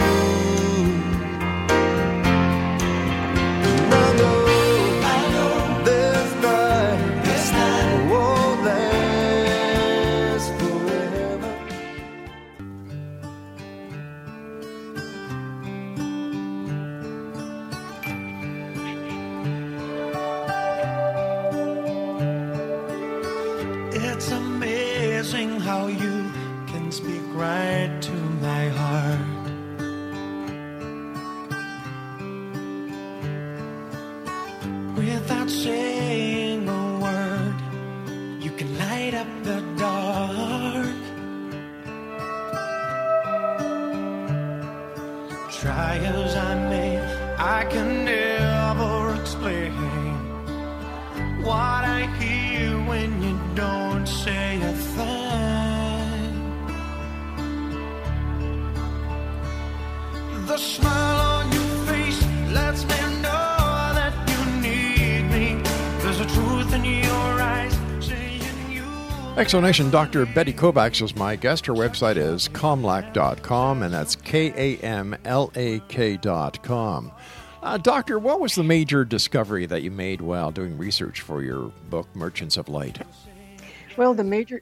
[69.48, 70.26] Exonation Dr.
[70.26, 71.64] Betty Kovacs is my guest.
[71.64, 77.10] Her website is kamlak.com, and that's K A M L A K.com.
[77.62, 81.72] Uh, doctor, what was the major discovery that you made while doing research for your
[81.88, 82.98] book, Merchants of Light?
[83.96, 84.60] Well, the major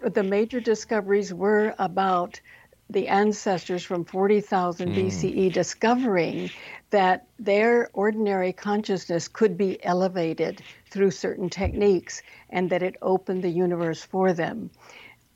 [0.00, 2.40] the major discoveries were about
[2.88, 6.50] the ancestors from 40,000 BCE discovering
[6.90, 13.50] that their ordinary consciousness could be elevated through certain techniques and that it opened the
[13.50, 14.70] universe for them.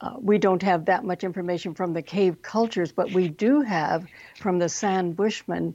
[0.00, 4.07] Uh, we don't have that much information from the cave cultures, but we do have
[4.38, 5.74] from the San Bushmen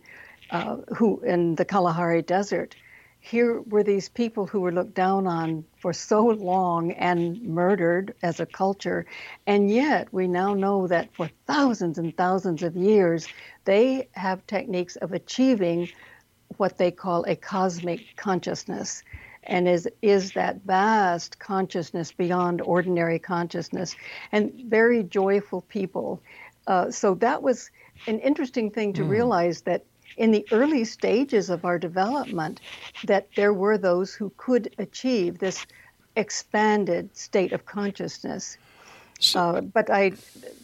[0.51, 2.75] uh, who in the Kalahari Desert.
[3.19, 8.39] Here were these people who were looked down on for so long and murdered as
[8.39, 9.05] a culture,
[9.45, 13.27] and yet we now know that for thousands and thousands of years,
[13.65, 15.89] they have techniques of achieving
[16.57, 19.03] what they call a cosmic consciousness
[19.43, 23.95] and is is that vast consciousness beyond ordinary consciousness
[24.31, 26.21] and very joyful people.
[26.67, 27.71] Uh, so that was
[28.07, 29.83] an interesting thing to realize that
[30.17, 32.59] in the early stages of our development
[33.05, 35.65] that there were those who could achieve this
[36.15, 38.57] expanded state of consciousness.
[39.35, 40.11] Uh, but I,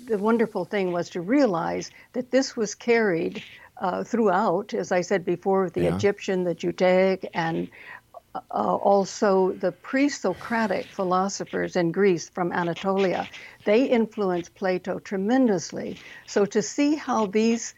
[0.06, 3.44] the wonderful thing was to realize that this was carried
[3.78, 5.96] uh, throughout, as I said before, the Yeah.
[5.96, 7.70] Egyptian, the Judaic, and
[8.52, 13.30] uh, also the pre-Socratic philosophers in Greece from Anatolia.
[13.64, 16.00] They influenced Plato tremendously.
[16.26, 17.74] So to see how these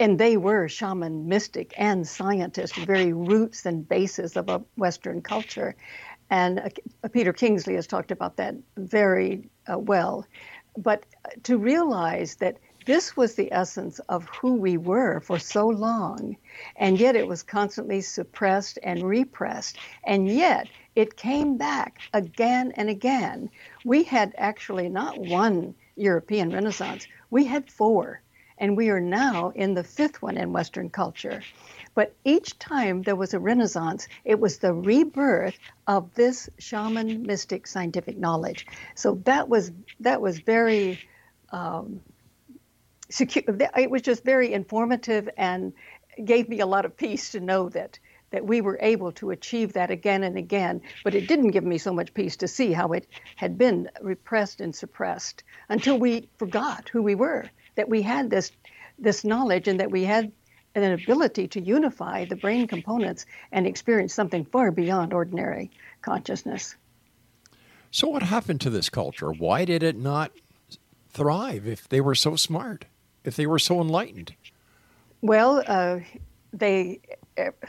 [0.00, 5.76] and they were shaman, mystic, and scientist, very roots and basis of a Western culture.
[6.30, 10.26] And uh, Peter Kingsley has talked about that very uh, well.
[10.76, 11.06] But
[11.44, 16.36] to realize that this was the essence of who we were for so long,
[16.76, 22.88] and yet it was constantly suppressed and repressed, and yet it came back again and
[22.88, 23.50] again.
[23.84, 28.20] We had actually not one European Renaissance, we had four
[28.58, 31.42] and we are now in the fifth one in Western culture.
[31.94, 37.66] But each time there was a renaissance, it was the rebirth of this shaman mystic
[37.66, 38.66] scientific knowledge.
[38.94, 41.00] So that was that was very
[41.50, 42.00] um,
[43.10, 43.44] secure.
[43.76, 45.72] It was just very informative and
[46.24, 47.98] gave me a lot of peace to know that
[48.30, 50.80] that we were able to achieve that again and again.
[51.04, 54.60] But it didn't give me so much peace to see how it had been repressed
[54.60, 58.50] and suppressed until we forgot who we were that we had this
[58.98, 60.32] this knowledge and that we had
[60.74, 65.70] an ability to unify the brain components and experience something far beyond ordinary
[66.02, 66.74] consciousness.
[67.90, 69.30] So, what happened to this culture?
[69.30, 70.32] Why did it not
[71.10, 72.86] thrive if they were so smart,
[73.24, 74.34] if they were so enlightened?
[75.22, 76.00] Well, uh,
[76.52, 77.00] they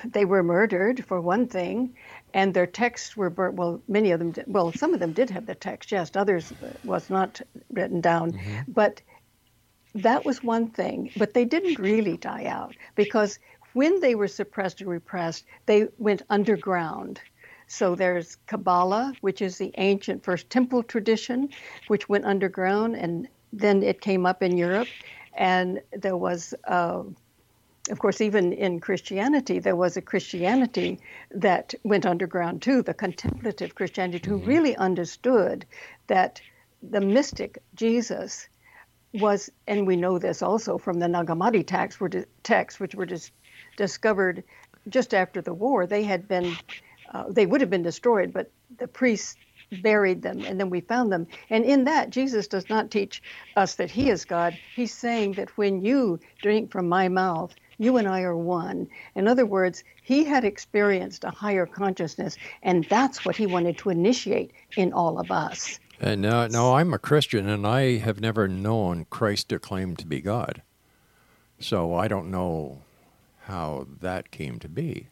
[0.04, 1.96] they were murdered for one thing,
[2.34, 3.56] and their texts were burnt.
[3.56, 4.32] Well, many of them.
[4.32, 5.92] Did, well, some of them did have the text.
[5.92, 7.42] Yes, others was not
[7.72, 9.02] written down, but
[9.96, 13.40] that was one thing, but they didn't really die out because
[13.74, 17.22] when they were suppressed and repressed, they went underground.
[17.68, 21.50] So there's Kabbalah, which is the ancient First Temple tradition,
[21.88, 24.88] which went underground, and then it came up in Europe.
[25.36, 27.04] And there was, uh,
[27.90, 31.00] of course, even in Christianity, there was a Christianity
[31.32, 35.66] that went underground too, the contemplative Christianity, who really understood
[36.08, 36.42] that
[36.82, 38.48] the mystic Jesus
[39.14, 42.02] was, and we know this also from the Nag Hammadi texts,
[42.44, 43.32] texts which were dis-
[43.78, 44.44] discovered
[44.90, 45.86] just after the war.
[45.86, 46.58] They had been,
[47.14, 49.36] uh, they would have been destroyed, but the priests
[49.72, 51.28] buried them, and then we found them.
[51.50, 53.22] And in that, Jesus does not teach
[53.56, 54.58] us that He is God.
[54.76, 58.88] He's saying that when you drink from my mouth, you and I are one.
[59.16, 63.90] In other words, he had experienced a higher consciousness, and that's what he wanted to
[63.90, 65.80] initiate in all of us.
[66.00, 70.06] And now, now I'm a Christian, and I have never known Christ to claim to
[70.06, 70.62] be God.
[71.60, 72.82] So I don't know
[73.44, 75.08] how that came to be.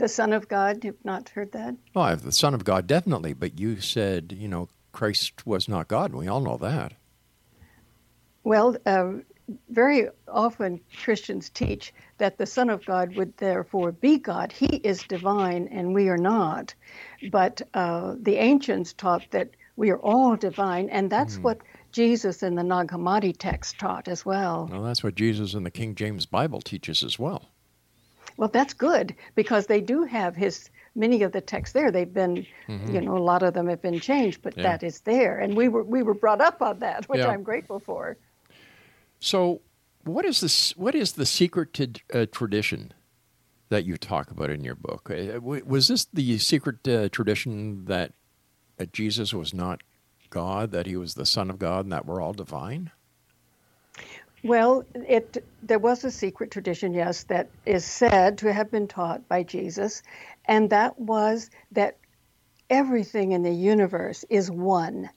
[0.00, 1.76] The Son of God, you've not heard that?
[1.94, 5.68] Well, I have the Son of God, definitely, but you said, you know, Christ was
[5.68, 6.94] not God, and we all know that.
[8.42, 9.12] Well, uh,
[9.68, 14.52] very often Christians teach that the Son of God would therefore be God.
[14.52, 16.72] He is divine and we are not.
[17.30, 21.60] But uh, the ancients taught that we are all divine, and that's what
[21.92, 24.66] Jesus in the Nag Hammadi text taught as well.
[24.72, 27.50] Well, that's what Jesus in the King James Bible teaches as well.
[28.36, 31.90] Well, that's good because they do have his many of the texts there.
[31.90, 34.60] They've been, you know, a lot of them have been changed, but Mm-hmm.
[34.60, 34.72] Yeah.
[34.72, 37.28] that is there, and we were we were brought up on that, which Yeah.
[37.28, 38.16] I'm grateful for.
[39.20, 39.60] So,
[40.04, 40.76] what is this?
[40.76, 42.92] What is the secret to uh, tradition
[43.68, 45.10] that you talk about in your book?
[45.10, 48.12] Uh, Was this the secret uh, tradition that
[48.80, 49.82] uh, Jesus was not
[50.30, 52.90] God, that he was the Son of God, and that we're all divine?
[54.42, 59.28] Well, it there was a secret tradition, yes, that is said to have been taught
[59.28, 60.02] by Jesus,
[60.46, 61.98] and that was that
[62.70, 65.10] everything in the universe is one,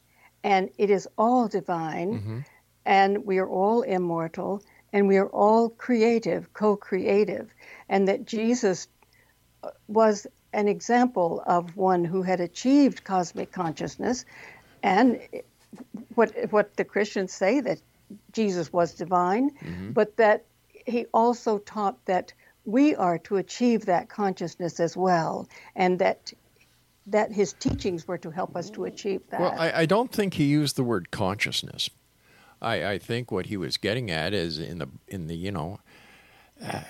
[0.43, 2.43] and it is all divine,
[2.86, 4.61] and we are all immortal,
[4.91, 7.53] and we are all creative, co-creative,
[7.88, 8.88] and that Jesus
[9.63, 14.26] uh, was an example of one who had achieved cosmic consciousness,
[14.84, 15.19] and
[16.15, 17.80] what what the Christians say that
[18.32, 19.51] Jesus was divine,
[19.93, 20.45] but that
[20.86, 22.34] he also taught that
[22.66, 26.34] we are to achieve that consciousness as well, and that
[27.07, 29.41] that his teachings were to help us to achieve that.
[29.41, 31.89] Well, I, I don't think he used the word consciousness.
[32.61, 35.80] I, I think what he was getting at is in the in the you know
[36.64, 36.82] uh,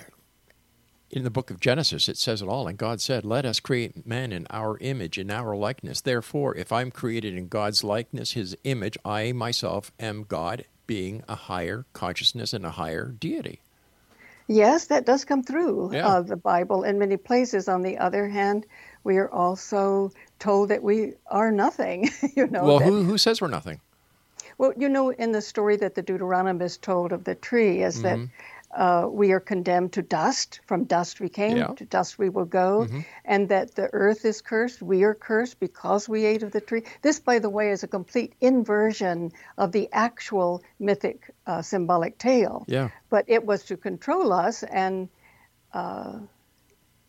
[1.09, 4.05] in the book of Genesis it says it all, and God said, "Let us create
[4.05, 8.55] man in our image, in our likeness." Therefore, if I'm created in God's likeness, His
[8.63, 13.59] image, I myself am God, being a higher consciousness and a higher deity.
[14.47, 16.07] Yes, that does come through Yeah.
[16.07, 17.69] uh, the Bible in many places.
[17.69, 18.65] On the other hand,
[19.03, 22.09] we are also told that we are nothing.
[22.35, 23.79] you know, well, that- who who says we're nothing?
[24.57, 28.19] Well, you know, in the story that the Deuteronomist told of the tree, is that
[28.75, 30.59] uh, we are condemned to dust.
[30.65, 31.73] From dust we came, Yeah.
[31.75, 32.87] to dust we will go,
[33.25, 34.81] and that the earth is cursed.
[34.81, 36.83] We are cursed because we ate of the tree.
[37.01, 42.65] This, by the way, is a complete inversion of the actual mythic uh, symbolic tale.
[42.67, 42.89] Yeah.
[43.09, 45.09] But it was to control us, and
[45.73, 46.19] uh,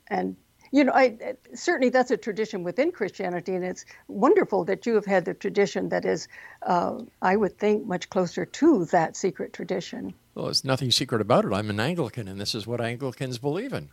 [0.09, 0.37] and
[0.75, 5.07] you know, I certainly that's a tradition within Christianity, and it's wonderful that you have
[5.07, 6.27] had the tradition that is,
[6.63, 10.15] uh, I would think, much closer to that secret tradition.
[10.35, 11.53] Well, there's nothing secret about it.
[11.53, 13.91] I'm an Anglican, and this is what Anglicans believe in.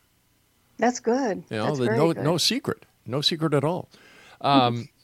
[0.77, 1.43] That's good.
[1.51, 2.23] You know, that's the- no good.
[2.23, 3.87] no secret, no secret at all.
[4.41, 4.89] Um,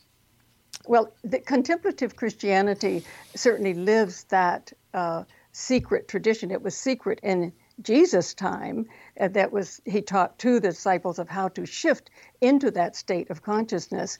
[0.88, 3.04] Well, the contemplative Christianity
[3.36, 6.50] certainly lives that uh, secret tradition.
[6.50, 7.52] It was secret in
[7.82, 8.88] Jesus' time.
[9.20, 12.10] Uh, that was he taught to the disciples of how to shift
[12.42, 14.20] into that state of consciousness.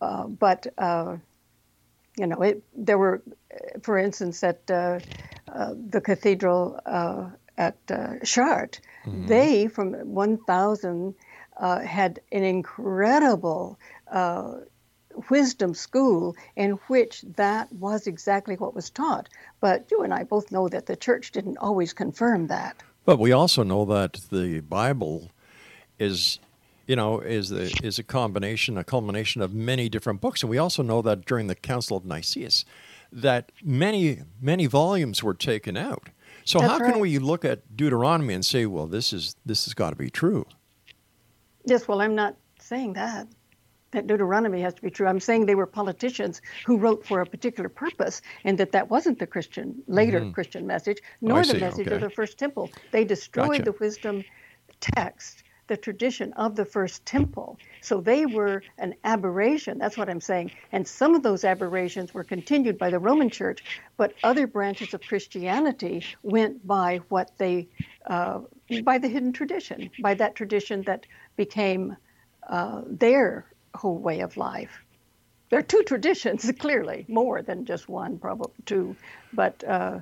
[0.00, 1.16] Uh, but uh,
[2.16, 3.22] you know, it, there were,
[3.52, 5.00] uh, for instance, at uh,
[5.54, 8.80] uh, the cathedral uh, at uh, Chartres,
[9.26, 11.14] they from 1000
[11.58, 13.78] uh, had an incredible
[14.10, 14.54] uh,
[15.30, 19.28] wisdom school in which that was exactly what was taught.
[19.60, 22.82] But you and I both know that the church didn't always confirm that.
[23.04, 25.30] But we also know that the Bible
[25.98, 26.38] is,
[26.86, 30.58] you know, is a, is a combination, a culmination of many different books, and we
[30.58, 32.50] also know that during the Council of Nicaea,
[33.12, 36.08] that many many volumes were taken out.
[36.44, 37.00] So That's how can right.
[37.00, 40.46] we look at Deuteronomy and say, well, this is this has got to be true?
[41.64, 43.26] Yes, well, I'm not saying that.
[43.92, 45.06] That Deuteronomy has to be true.
[45.08, 49.18] I'm saying they were politicians who wrote for a particular purpose, and that that wasn't
[49.18, 51.58] the Christian later Christian message, nor the Mm-hmm.
[51.58, 51.94] see, message okay.
[51.96, 52.70] of the first temple.
[52.92, 53.64] They destroyed Gotcha.
[53.64, 54.24] the wisdom
[54.80, 57.58] text, the tradition of the first temple.
[57.80, 59.78] So they were an aberration.
[59.78, 60.52] That's what I'm saying.
[60.72, 63.64] And some of those aberrations were continued by the Roman Church,
[63.96, 67.68] but other branches of Christianity went by what they,
[68.06, 68.40] uh,
[68.84, 71.96] by the hidden tradition, by that tradition that became
[72.48, 74.84] uh, their whole way of life.
[75.50, 78.96] There are two traditions, clearly, more than just one, probably two.
[79.32, 80.00] But uh,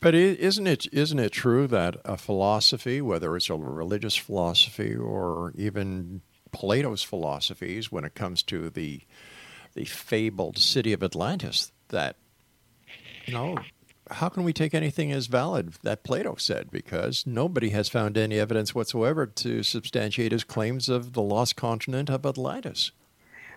[0.00, 5.52] But isn't it isn't it true that a philosophy, whether it's a religious philosophy or
[5.56, 6.22] even
[6.52, 9.02] Plato's philosophies, when it comes to the
[9.74, 12.16] the fabled city of Atlantis, that
[13.26, 13.56] you know,
[14.10, 16.70] how can we take anything as valid that Plato said?
[16.70, 22.10] Because nobody has found any evidence whatsoever to substantiate his claims of the lost continent
[22.10, 22.92] of Atlantis.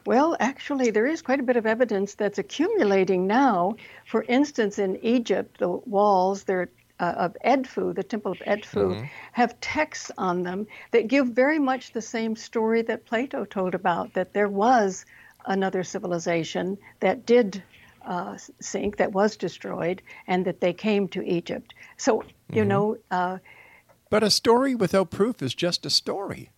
[0.05, 3.75] Well, actually, there is quite a bit of evidence that's accumulating now.
[4.05, 9.59] For instance, in Egypt, the walls there uh, of Edfu, the Temple of Edfu, have
[9.59, 14.13] texts on them that give very much the same story that Plato told about.
[14.13, 15.05] That there was
[15.45, 17.63] another civilization that did
[18.05, 21.73] uh, sink that was destroyed, and that they came to Egypt.
[21.97, 22.57] So Mm-hmm.
[22.57, 22.97] you know.
[23.11, 23.37] Uh,
[24.09, 26.49] But a story without proof is just a story.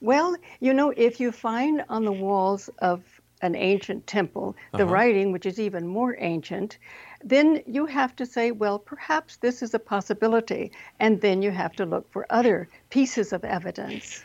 [0.00, 3.02] Well, you know, if you find on the walls of
[3.40, 6.78] an ancient temple the writing, which is even more ancient,
[7.24, 10.70] then you have to say, well, perhaps this is a possibility.
[11.00, 14.24] And then you have to look for other pieces of evidence,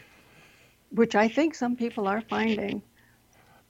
[0.92, 2.82] which I think some people are finding.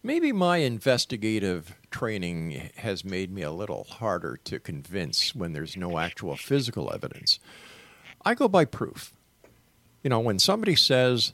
[0.03, 5.97] Maybe my investigative training has made me a little harder to convince when there's no
[5.97, 7.39] actual physical evidence.
[8.23, 9.13] I go by proof.
[10.03, 11.33] You know, when somebody says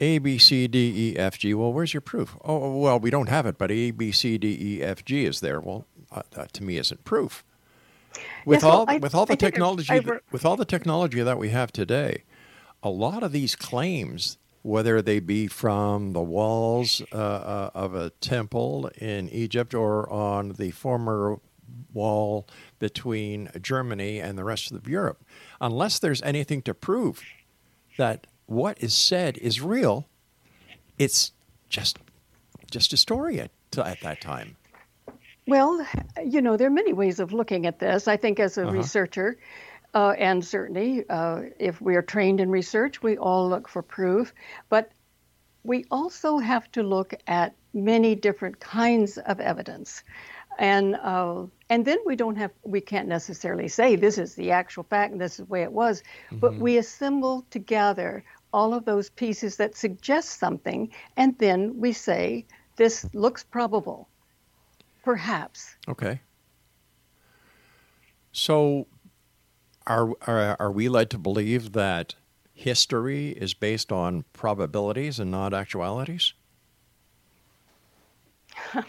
[0.00, 2.36] A, B, C, D, E, F, G, well, where's your proof?
[2.44, 5.40] Oh, well, we don't have it, but A, B, C, D, E, F, G is
[5.40, 5.60] there.
[5.60, 7.44] Well, uh, that to me isn't proof.
[8.44, 11.22] With Yes, well, all I- with all the I technology that- with all the technology
[11.22, 12.24] that we have today,
[12.82, 18.10] a lot of these claims, whether they be from the walls uh, uh, of a
[18.20, 21.36] temple in Egypt or on the former
[21.94, 22.48] wall
[22.80, 25.24] between Germany and the rest of Europe,
[25.60, 27.22] unless there's anything to prove
[27.96, 30.08] that what is said is real,
[30.98, 31.30] it's
[31.68, 31.98] just
[32.68, 34.56] just a story at, at that time.
[35.46, 35.86] Well,
[36.24, 38.08] you know, there are many ways of looking at this.
[38.08, 39.38] I think as a researcher,
[39.96, 44.34] uh, and certainly uh, if we are trained in research, we all look for proof.
[44.68, 44.92] But
[45.64, 50.04] we also have to look at many different kinds of evidence.
[50.58, 54.82] And uh, and then we don't have we can't necessarily say this is the actual
[54.82, 58.22] fact and this is the way it was, but we assemble together
[58.52, 62.44] all of those pieces that suggest something, and then we say
[62.76, 64.08] this looks probable.
[65.04, 65.76] Perhaps.
[65.88, 66.20] Okay.
[68.32, 68.86] So,
[69.86, 72.14] are, are are we led to believe that
[72.54, 76.34] history is based on probabilities and not actualities?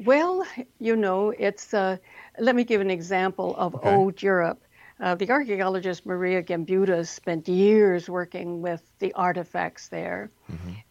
[0.00, 0.44] Well,
[0.78, 1.74] you know, it's.
[1.74, 1.96] Uh,
[2.38, 3.94] let me give an example of Okay.
[3.96, 4.62] old Europe.
[5.00, 10.30] Uh, the archaeologist Maria Gimbutas spent years working with the artifacts there,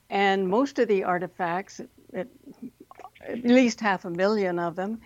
[0.10, 1.80] and most of the artifacts,
[2.14, 2.28] at,
[3.28, 5.00] at least half a million of them,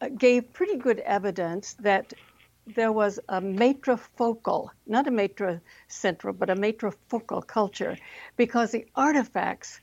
[0.00, 2.12] uh, gave pretty good evidence that
[2.66, 7.96] there was a matrifocal, not a matrocentral, but a matrifocal culture,
[8.36, 9.80] because the artifacts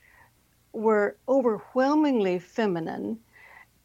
[0.72, 3.18] were overwhelmingly feminine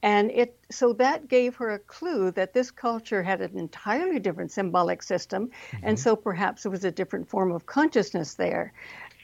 [0.04, 4.52] and it so that gave her a clue that this culture had an entirely different
[4.52, 5.50] symbolic system
[5.82, 8.74] and so perhaps there was a different form of consciousness there.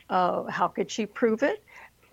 [0.10, 1.64] Uh, how could she prove it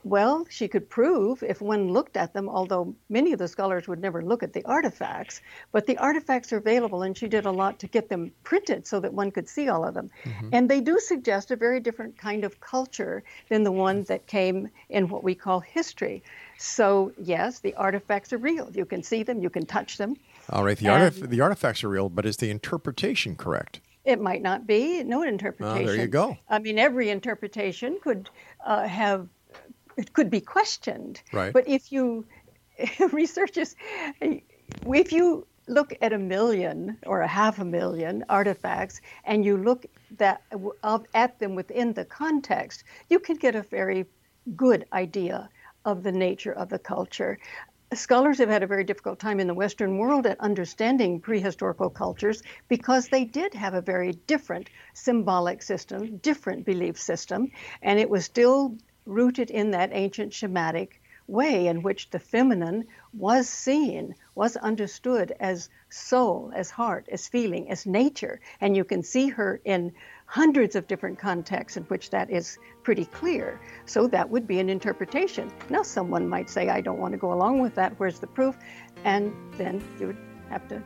[0.08, 4.00] well she could prove if one looked at them although many of the scholars would
[4.00, 5.40] never look at the artifacts
[5.72, 9.00] but the artifacts are available and she did a lot to get them printed so
[9.00, 10.08] that one could see all of them
[10.52, 14.68] and they do suggest a very different kind of culture than the one that came
[14.88, 16.22] in what we call history
[16.56, 20.14] so yes the artifacts are real you can see them you can touch them
[20.50, 23.80] All right, the, artif- the artifacts are real, but is the interpretation correct?
[24.04, 25.02] It might not be.
[25.02, 25.86] No interpretation.
[25.86, 26.38] There you go.
[26.48, 28.30] I mean, every interpretation could
[28.64, 29.26] uh, have,
[29.96, 31.22] it could be questioned.
[31.32, 31.52] Right.
[31.52, 32.26] But if you,
[33.12, 33.76] researchers,
[34.20, 39.86] if you look at a million or a half a million artifacts and you look
[40.18, 40.42] that
[40.82, 44.06] of, at them within the context, you can get a very
[44.54, 45.48] good idea
[45.84, 47.38] of the nature of the culture.
[47.94, 52.42] Scholars have had a very difficult time in the Western world at understanding prehistorical cultures
[52.68, 57.50] because they did have a very different symbolic system, different belief system,
[57.82, 58.76] and it was still
[59.06, 65.68] rooted in that ancient Shemitic way in which the feminine was seen, was understood as
[65.88, 68.40] soul, as heart, as feeling, as nature.
[68.60, 69.92] And you can see her in
[70.26, 73.60] hundreds of different contexts in which that is pretty clear.
[73.86, 75.50] So that would be an interpretation.
[75.70, 77.98] Now, someone might say, I don't want to go along with that.
[77.98, 78.56] Where's the proof?
[79.04, 80.18] And then you would
[80.50, 80.82] have to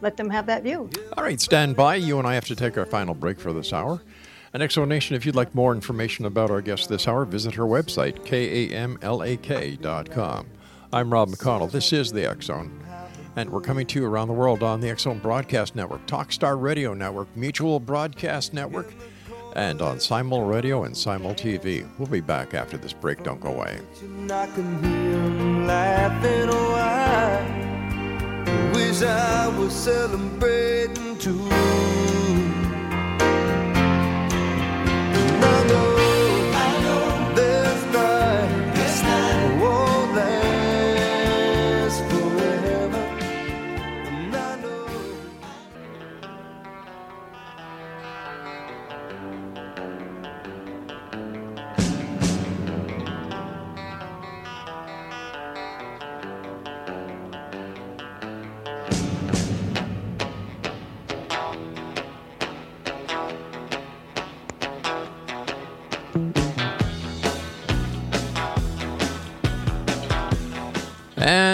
[0.00, 0.88] let them have that view.
[1.16, 1.96] All right, stand by.
[1.96, 4.00] You and I have to take our final break for this hour.
[4.54, 7.64] And Exo Nation, if you'd like more information about our guest this hour, visit her
[7.64, 8.86] website, kamlak.com.
[10.90, 11.70] I'm Rob McConnell.
[11.70, 12.82] This is the Zone.
[13.36, 16.94] And we're coming to you around the world on the Zone Broadcast Network, Talkstar Radio
[16.94, 18.94] Network, Mutual Broadcast Network,
[19.54, 21.86] and on Simul Radio and Simul TV.
[21.98, 23.22] We'll be back after this break.
[23.22, 23.80] Don't go away.
[26.74, 31.48] I wish I was celebrating too.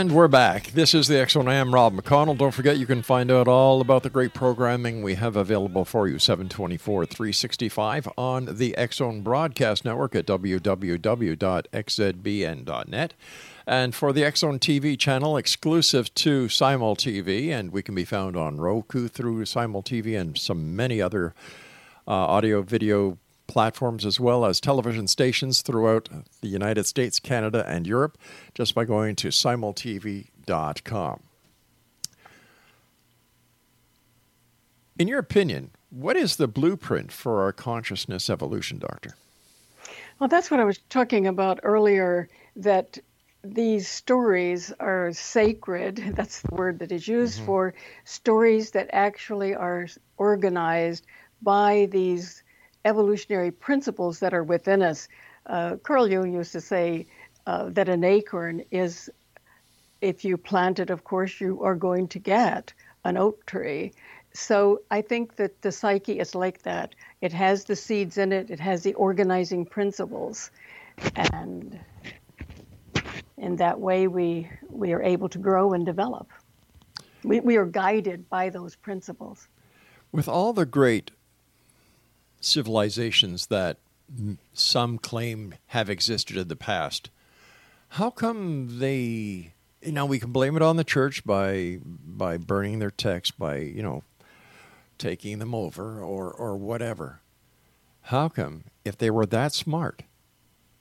[0.05, 0.67] And we're back.
[0.73, 1.49] This is the Zone.
[1.49, 2.37] I am Rob McConnell.
[2.37, 6.07] Don't forget, you can find out all about the great programming we have available for
[6.07, 10.75] you 724 365 on the X Zone Broadcast Network at www.xzbn.net.
[13.67, 18.05] And for the X Zone TV channel, exclusive to Simul TV, and we can be
[18.05, 21.35] found on Roku through Simul TV and some many other
[22.07, 23.17] uh, audio video
[23.47, 26.09] platforms as well as television stations throughout
[26.41, 28.17] the United States, Canada, and Europe
[28.55, 31.21] just by going to simultv.com.
[34.99, 39.17] In your opinion, what is the blueprint for our consciousness evolution, Doctor?
[40.21, 42.99] Well, that's what I was talking about earlier that
[43.43, 45.97] these stories are sacred.
[46.17, 47.47] That's the word that is used Mm-hmm.
[47.47, 47.75] for
[48.05, 51.05] stories that actually are organized
[51.43, 52.44] by these
[52.85, 55.09] evolutionary principles that are within us.
[55.47, 57.07] Uh, Carl Jung used to say
[57.47, 59.11] uh, that an acorn is,
[60.01, 62.73] if you plant it, of course, you are going to get
[63.05, 63.93] an oak tree.
[64.33, 66.95] So I think that the psyche is like that.
[67.21, 70.51] It has the seeds in it, it has the organizing principles.
[71.15, 71.79] And
[73.37, 76.31] in that way, we, we are able to grow and develop.
[77.23, 79.49] We, we are guided by those principles.
[80.13, 81.11] With all the great
[82.45, 83.79] civilizations that
[84.53, 87.11] some claim have existed in the past,
[87.91, 89.53] how come they?
[89.87, 93.83] Know, we can blame it on the church by by burning their texts, by you
[93.83, 94.03] know,
[94.99, 97.21] taking them over or or whatever.
[98.03, 100.03] How come, if they were that smart,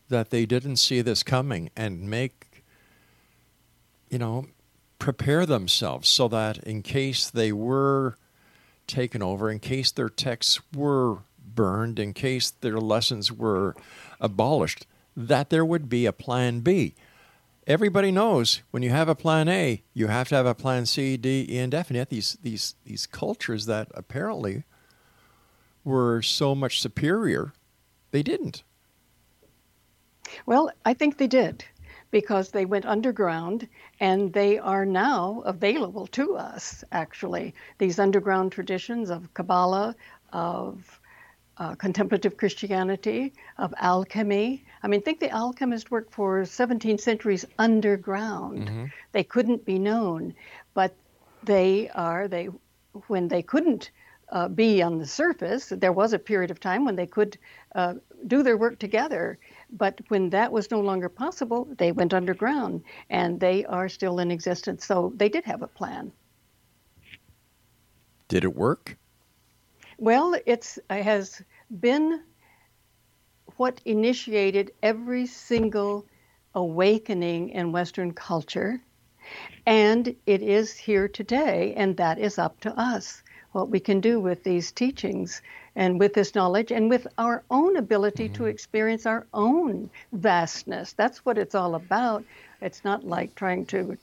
[0.09, 2.63] that they didn't see this coming and make,
[4.09, 4.47] you know,
[4.99, 8.17] prepare themselves so that in case they were
[8.87, 13.75] taken over, in case their texts were burned, in case their lessons were
[14.19, 14.85] abolished,
[15.15, 16.95] that there would be a plan B.
[17.65, 21.15] Everybody knows when you have a plan A, you have to have a plan C,
[21.15, 21.89] D, E, and F.
[21.89, 24.63] And yet these these these cultures that apparently
[25.83, 27.53] were so much superior,
[28.11, 28.63] they didn't.
[30.45, 31.63] Well, I think they did
[32.11, 33.67] because they went underground
[33.99, 37.53] and they are now available to us, actually.
[37.77, 39.95] These underground traditions of Kabbalah,
[40.31, 40.99] of
[41.57, 44.65] uh, contemplative Christianity, of alchemy.
[44.81, 48.91] I mean, think the alchemists worked for 17 centuries underground.
[49.11, 50.33] They couldn't be known,
[50.73, 50.95] but
[51.43, 52.49] they are, they,
[53.07, 53.91] when they couldn't
[54.29, 57.37] uh, be on the surface, there was a period of time when they could
[57.75, 57.93] uh,
[58.25, 59.37] do their work together.
[59.69, 64.31] But when that was no longer possible, they went underground and they are still in
[64.31, 64.85] existence.
[64.85, 66.11] So they did have a plan.
[68.27, 68.97] Did it work?
[69.97, 71.41] Well, it's it has
[71.79, 72.23] been
[73.57, 76.05] what initiated every single
[76.55, 78.81] awakening in Western culture,
[79.65, 83.21] and it is here today, and that is up to us
[83.53, 85.41] what we can do with these teachings
[85.75, 88.49] and with this knowledge and with our own ability to mm-hmm.
[88.49, 90.93] experience our own vastness.
[90.93, 92.23] That's what it's all about.
[92.61, 93.97] It's not like trying to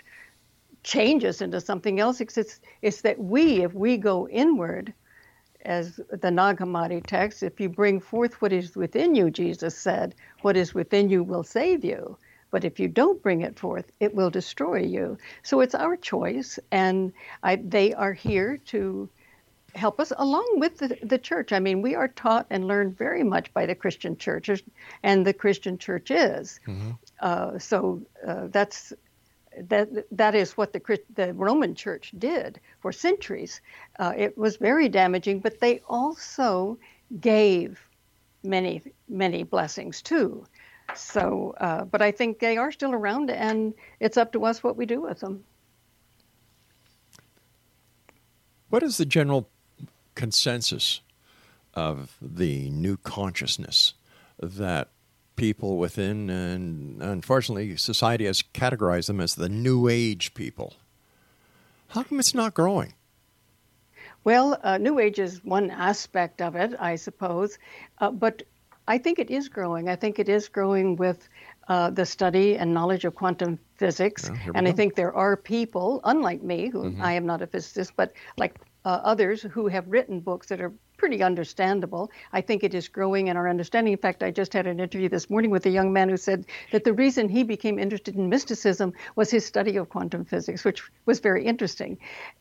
[0.85, 2.21] change us into something else.
[2.21, 4.93] It's, it's, it's that we, if we go inward,
[5.65, 10.15] as the Nag Hammadi text, if you bring forth what is within you, Jesus said,
[10.43, 12.17] what is within you will save you.
[12.51, 15.19] But if you don't bring it forth, it will destroy you.
[15.43, 19.09] So it's our choice, and I, they are here to
[19.77, 21.53] help us along with the, the church.
[21.53, 24.63] I mean, we are taught and learned very much by the Christian churches,
[25.05, 26.59] and the Christian church is.
[27.21, 28.93] Uh, so uh, that's
[29.59, 33.61] that that is what the the Roman Church did for centuries.
[33.99, 36.79] Uh, it was very damaging, but they also
[37.21, 37.81] gave
[38.43, 40.47] many many blessings too.
[40.95, 44.77] So, uh, but I think they are still around, and it's up to us what
[44.77, 45.45] we do with them.
[48.71, 49.49] What is the general
[50.15, 51.01] consensus
[51.75, 53.95] of the new consciousness
[54.41, 54.89] that
[55.41, 60.75] people within, and unfortunately, society has categorized them as the new age people?
[61.89, 62.93] How come it's not growing?
[64.23, 67.59] Well, uh, New Age is one aspect of it, I suppose,
[68.03, 68.43] uh, but
[68.87, 69.89] I think it is growing.
[69.89, 71.27] I think it is growing with
[71.69, 74.29] uh, the study and knowledge of quantum physics.
[74.29, 77.47] Yeah, we and I think there are people, unlike me, who I am not a
[77.47, 82.11] physicist, but like uh, others who have written books that are pretty understandable.
[82.31, 83.95] I think it is growing in our understanding.
[83.95, 86.45] In fact, I just had an interview this morning with a young man who said
[86.73, 90.83] that the reason he became interested in mysticism was his study of quantum physics, which
[91.07, 91.97] was very interesting.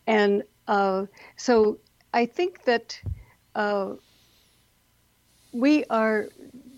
[0.08, 1.06] And uh,
[1.38, 1.80] so
[2.14, 3.00] I think that
[3.56, 3.94] uh,
[5.54, 6.28] we are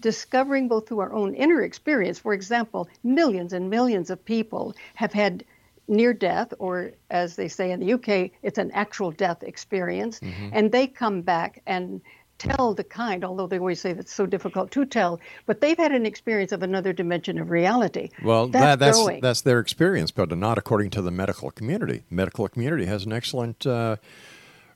[0.02, 2.20] discovering both through our own inner experience.
[2.20, 5.44] For example, millions and millions of people have had
[5.92, 10.50] near death, or as they say in the UK, it's an actual death experience, Mm-hmm.
[10.54, 12.02] and they come back and
[12.40, 15.92] tell the kind, although they always say that's so difficult to tell, but they've had
[15.92, 18.10] an experience of another dimension of reality.
[18.24, 22.02] Well, that's that, that's that's their experience, but not according to the medical community.
[22.10, 23.98] Medical community has an excellent uh,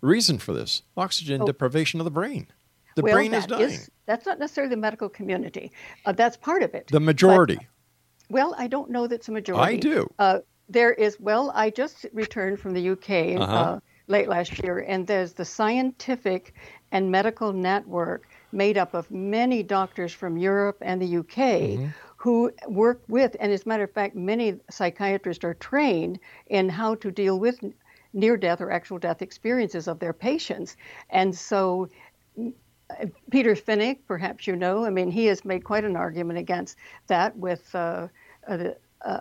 [0.01, 2.47] reason for this: oxygen deprivation of the brain.
[2.95, 3.05] The Oh.
[3.05, 3.79] well, brain is dying.
[4.05, 5.71] that's not necessarily the medical community.
[6.05, 6.87] Uh, that's part of it.
[6.91, 7.57] the majority.
[8.29, 9.75] Well, I don't know that's a majority.
[9.77, 10.07] I do.
[10.19, 10.39] Uh,
[10.69, 13.79] there is, well, I just returned from the UK uh Uh-huh.
[14.07, 16.53] late last year, and there's the scientific
[16.91, 21.89] and medical network made up of many doctors from Europe and the UK Mm-hmm.
[22.17, 26.95] who work with, and as a matter of fact, many psychiatrists are trained in how
[26.95, 27.59] to deal with
[28.13, 30.77] near death or actual death experiences of their patients.
[31.09, 31.89] And so
[33.31, 37.35] Peter Fenwick, perhaps you know, I mean, he has made quite an argument against that
[37.37, 38.07] with uh,
[38.47, 38.69] uh,
[39.01, 39.19] uh,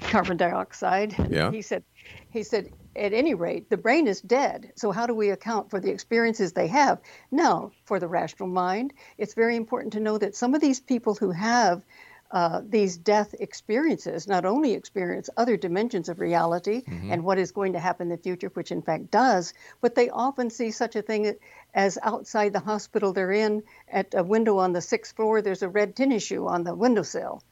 [0.00, 1.14] carbon dioxide.
[1.30, 1.50] Yeah.
[1.50, 1.82] He said,
[2.30, 4.72] he said, at any rate, the brain is dead.
[4.76, 7.00] So how do we account for the experiences they have?
[7.30, 11.14] Now, for the rational mind, it's very important to know that some of these people
[11.14, 11.82] who have
[12.30, 17.72] uh, these death experiences not only experience other dimensions of reality and what is going
[17.72, 21.00] to happen in the future, which in fact does, but they often see such a
[21.00, 21.34] thing
[21.72, 25.68] as outside the hospital they're in, at a window on the sixth floor, there's a
[25.68, 27.42] red tennis shoe on the windowsill.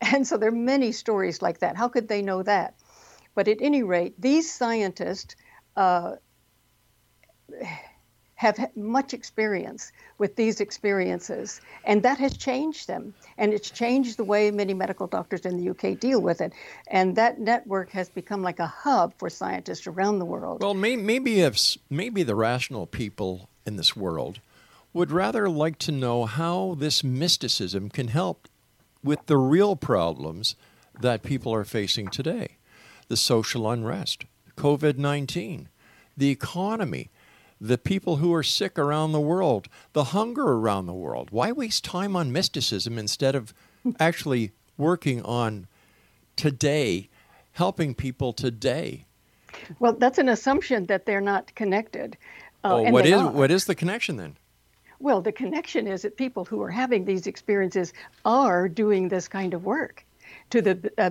[0.00, 1.76] And so there are many stories like that.
[1.76, 2.74] How could they know that?
[3.34, 5.36] But at any rate, these scientists
[5.76, 6.16] uh,
[8.40, 13.12] have much experience with these experiences, and that has changed them.
[13.36, 16.54] And it's changed the way many medical doctors in the UK deal with it.
[16.86, 20.62] And that network has become like a hub for scientists around the world.
[20.62, 24.40] Well, may, maybe if maybe the rational people in this world
[24.94, 28.48] would rather like to know how this mysticism can help
[29.02, 30.56] with the real problems
[31.00, 32.56] that people are facing today:
[33.08, 34.24] the social unrest,
[34.56, 35.68] COVID nineteen,
[36.16, 37.10] the economy,
[37.60, 41.28] the people who are sick around the world, the hunger around the world.
[41.30, 43.54] Why waste time on mysticism instead of
[43.98, 45.66] actually working on
[46.36, 47.08] today,
[47.52, 49.04] helping people today?
[49.78, 52.16] Well, that's an assumption that they're not connected.
[52.62, 53.30] Uh, Oh, what is are.
[53.30, 54.36] what is the connection then?
[55.00, 57.92] Well, the connection is that people who are having these experiences
[58.24, 60.04] are doing this kind of work
[60.50, 61.10] to the uh,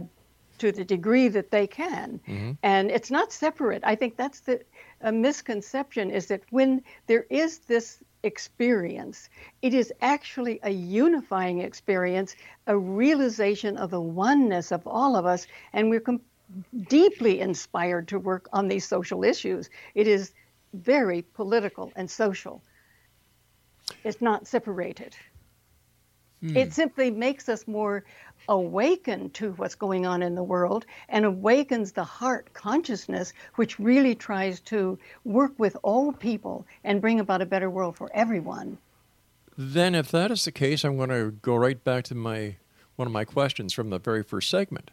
[0.60, 2.20] to the degree that they can,
[2.64, 3.82] and it's not separate.
[3.84, 4.62] I think that's the
[5.02, 9.30] a misconception is that when there is this experience,
[9.62, 12.36] it is actually a unifying experience,
[12.68, 16.22] a realization of the oneness of all of us, and we're com-
[16.90, 19.70] deeply inspired to work on these social issues.
[19.96, 20.34] It is
[20.74, 22.62] very political and social.
[24.04, 25.16] It's not separated.
[26.42, 26.56] Hmm.
[26.56, 28.06] It simply makes us more
[28.48, 34.16] awakened to what's going on in the world and awakens the heart consciousness, which really
[34.16, 38.78] tries to work with all people and bring about a better world for everyone.
[39.58, 42.56] Then, if that is the case, I'm going to go right back to my
[42.96, 44.92] one of my questions from the very first segment.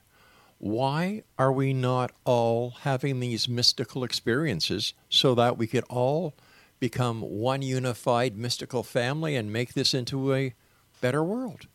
[0.59, 6.35] Why are we not all having these mystical experiences so that we could all
[6.79, 10.55] become one unified mystical family and make this into a
[11.01, 11.67] better world?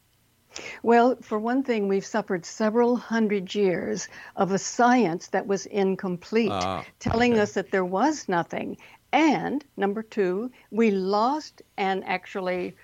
[0.84, 6.52] Well, for one thing, we've suffered several hundred years of a science that was incomplete,
[6.52, 7.42] Ah, telling okay.
[7.42, 8.78] us that there was nothing.
[9.14, 12.76] And number two, we lost and actually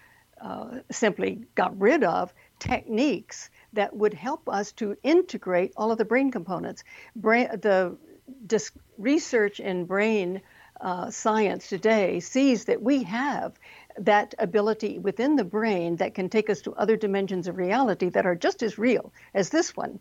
[0.41, 6.05] uh, simply got rid of techniques that would help us to integrate all of the
[6.05, 6.83] brain components.
[7.15, 7.97] Brain, the
[8.45, 10.41] dis- research in brain
[10.81, 13.57] uh, science today sees that we have
[13.97, 18.25] that ability within the brain that can take us to other dimensions of reality that
[18.25, 19.99] are just as real as this one.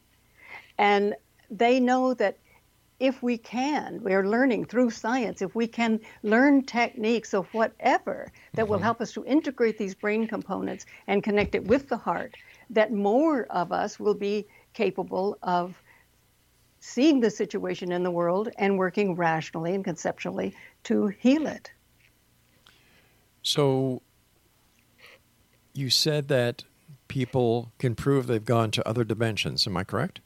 [0.79, 1.15] And
[1.51, 2.37] they know that
[2.99, 8.33] if we can, we are learning through science, if we can learn techniques of whatever
[8.55, 12.35] that will help us to integrate these brain components and connect it with the heart,
[12.71, 15.81] that more of us will be capable of
[16.87, 21.73] seeing the situation in the world and working rationally and conceptually to heal it.
[23.43, 24.03] So,
[25.73, 26.63] you said that
[27.09, 29.67] people can prove they've gone to other dimensions.
[29.67, 30.21] Am I correct?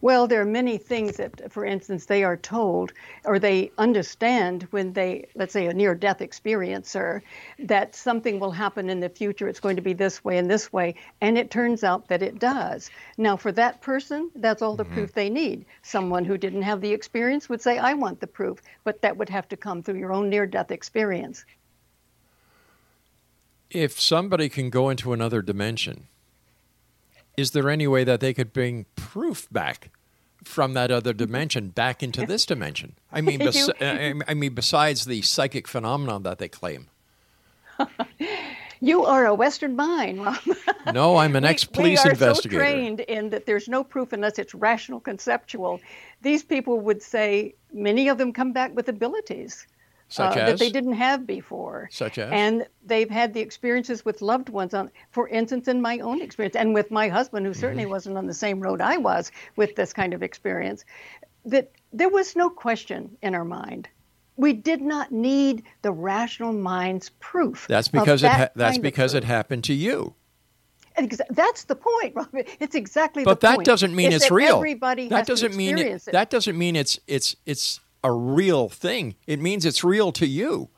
[0.00, 2.92] Well, there are many things that, for instance, they are told
[3.24, 7.22] or they understand when they, let's say, a near death experiencer,
[7.58, 9.48] that something will happen in the future.
[9.48, 10.94] It's going to be this way and this way.
[11.20, 12.90] And it turns out that it does.
[13.16, 14.94] Now, for that person, that's all the mm-hmm.
[14.94, 15.64] proof they need.
[15.82, 19.28] Someone who didn't have the experience would say, I want the proof, but that would
[19.28, 21.44] have to come through your own near death experience.
[23.70, 26.08] If somebody can go into another dimension,
[27.38, 29.90] is there any way that they could bring proof back
[30.42, 32.94] from that other dimension back into this dimension.
[33.12, 36.88] I mean, bes- I mean, besides the psychic phenomenon that they claim.
[38.80, 40.38] You are a Western mind, Rob.
[40.94, 42.54] No, I'm an ex-police we are investigator.
[42.54, 45.80] so trained in that there's no proof unless it's rational conceptual.
[46.22, 49.66] These people would say many of them come back with abilities
[50.10, 50.34] uh, as?
[50.34, 51.88] that they didn't have before.
[51.92, 52.30] Such as?
[52.32, 54.74] And they've had the experiences with loved ones.
[54.74, 57.92] On, for instance, in my own experience, and with my husband, who certainly Mm-hmm.
[57.92, 60.84] wasn't on the same road I was with this kind of experience,
[61.44, 63.88] that there was no question in our mind.
[64.36, 67.66] We did not need the rational mind's proof.
[67.68, 70.14] That's because it ha- that's because it happened to you.
[71.30, 72.48] That's the point, Robert.
[72.58, 73.66] It's exactly But the that point.
[73.66, 74.56] doesn't mean Is it's real.
[74.56, 76.12] Everybody that doesn't mean it, it.
[76.12, 79.16] that doesn't mean it's it's it's a real thing.
[79.26, 80.68] It means it's real to you.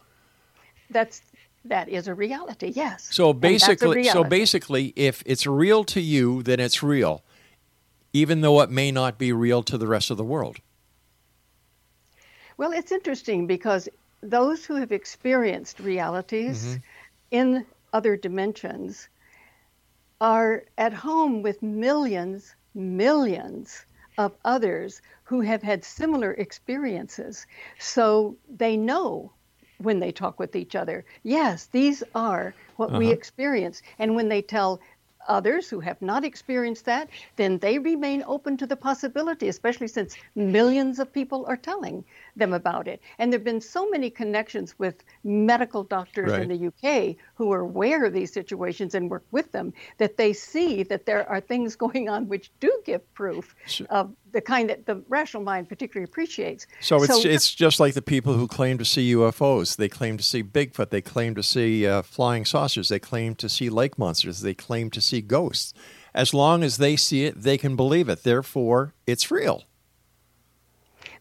[0.91, 1.23] That's
[1.65, 2.73] that is a reality.
[2.75, 3.09] Yes.
[3.13, 7.23] So And that's a basically, so basically, if it's real to you, then it's real,
[8.13, 10.57] even though it may not be real to the rest of the world.
[12.57, 13.89] Well, it's interesting because
[14.23, 16.77] those who have experienced realities Mm-hmm.
[17.31, 19.09] in other dimensions
[20.21, 23.85] are at home with millions, millions
[24.19, 27.47] of others who have had similar experiences.
[27.79, 29.33] So they know
[29.79, 33.15] when they talk with each other, yes, these are what we uh-huh.
[33.15, 33.83] experience.
[33.99, 34.81] And when they tell
[35.29, 40.17] others who have not experienced that, then they remain open to the possibility, especially since
[40.35, 42.05] millions of people are telling
[42.41, 43.01] them about it.
[43.19, 47.61] And there have been so many connections with medical doctors in the UK who are
[47.61, 51.77] aware of these situations and work with them that they see that there are things
[51.85, 53.55] going on which do give proof
[53.91, 56.67] of the kind that the rational mind particularly appreciates.
[56.81, 59.77] So it's it's just like the people who claim to see UFOs.
[59.77, 60.91] They claim to see Bigfoot.
[60.91, 62.89] They claim to see uh, flying saucers.
[62.89, 64.41] They claim to see lake monsters.
[64.41, 65.75] They claim to see ghosts.
[66.15, 68.25] As long as they see it, they can believe it.
[68.25, 69.65] Therefore, it's real.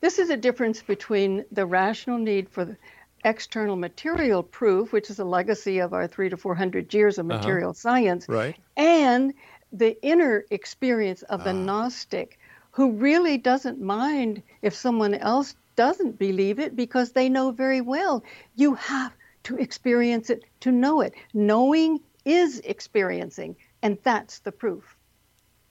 [0.02, 2.78] This is a difference between the rational need for the
[3.26, 7.30] external material proof, which is a legacy of our three to four hundred years of
[7.30, 7.38] uh-huh.
[7.38, 8.56] material science, Right.
[8.78, 9.34] and
[9.74, 11.54] the inner experience of the ah.
[11.54, 12.40] Gnostic,
[12.72, 18.24] who really doesn't mind if someone else doesn't believe it because they know very well
[18.56, 21.14] you have to experience it to know it.
[21.34, 24.96] Knowing is experiencing, and that's the proof.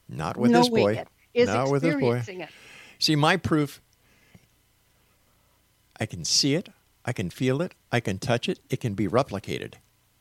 [0.08, 0.92] Not with Knowing this boy.
[0.94, 2.22] it is Not with this boy.
[2.26, 2.48] it.
[2.98, 3.80] See, my proof,
[6.00, 6.68] I can see it,
[7.04, 9.74] I can feel it, I can touch it, it can be replicated.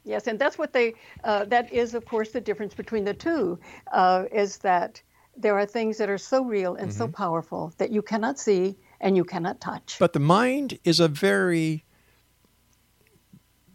[0.04, 3.60] Yes, and that's what they, uh, that is, of course, the difference between the two,
[3.92, 5.02] uh, is that
[5.36, 6.98] there are things that are so real and Mm-hmm.
[6.98, 9.98] so powerful that you cannot see and you cannot touch.
[10.00, 11.84] But the mind is a very,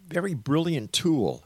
[0.09, 1.45] very brilliant tool.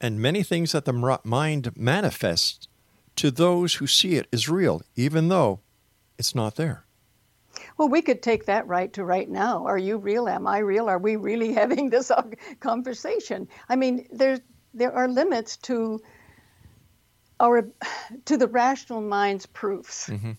[0.00, 2.68] And many things that the mind manifests
[3.16, 5.60] to those who see it is real, even though
[6.18, 6.84] it's not there.
[7.78, 9.64] Well, we could take that right to right now.
[9.64, 10.28] Are you real?
[10.28, 10.88] Am I real?
[10.88, 12.10] Are we really having this
[12.60, 13.48] conversation?
[13.68, 14.40] I mean, there's,
[14.74, 16.00] there are limits to
[17.40, 17.68] our,
[18.26, 20.08] to the rational mind's proofs.
[20.08, 20.32] Mm-hmm.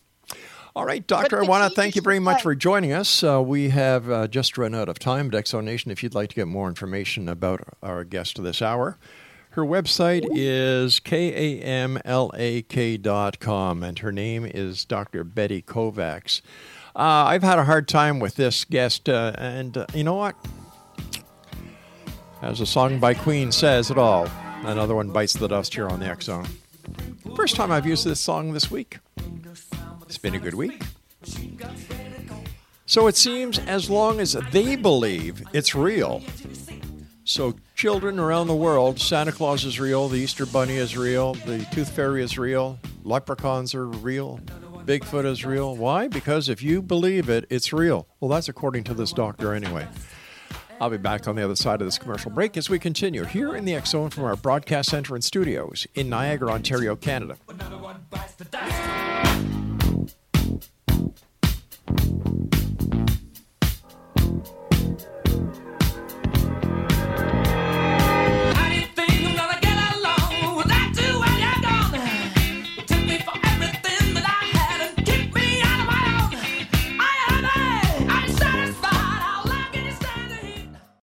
[0.76, 3.24] All right, Doctor, I want to thank you very much for joining us.
[3.24, 5.32] Uh, we have uh, just run out of time.
[5.32, 9.00] Dexo Nation, if you'd like to get more information about our guest of this hour,
[9.52, 11.44] her website is kamlak.com,
[13.84, 15.24] and her name is Dr.
[15.24, 16.42] Betty Kovacs.
[16.96, 20.36] Uh, I've had a hard time with this guest, uh, and uh, you know what?
[22.42, 24.28] As a song by Queen says it all,
[24.64, 26.48] another one bites the dust here on the X Zone.
[27.36, 28.98] First time I've used this song this week.
[30.08, 30.82] It's been a good week.
[32.86, 36.24] So it seems as long as they believe it's real.
[37.24, 41.64] So children around the world, Santa Claus is real, the Easter Bunny is real, the
[41.72, 44.40] Tooth Fairy is real, leprechauns are real,
[44.90, 45.76] Bigfoot is real.
[45.76, 46.08] Why?
[46.08, 48.08] Because if you believe it, it's real.
[48.20, 49.88] Well, that's according to this doctor, anyway.
[50.82, 53.56] I'll be back on the other side of this commercial break as we continue here
[53.56, 57.38] in the X Zone from our broadcast center and studios in Niagara, Ontario, Canada.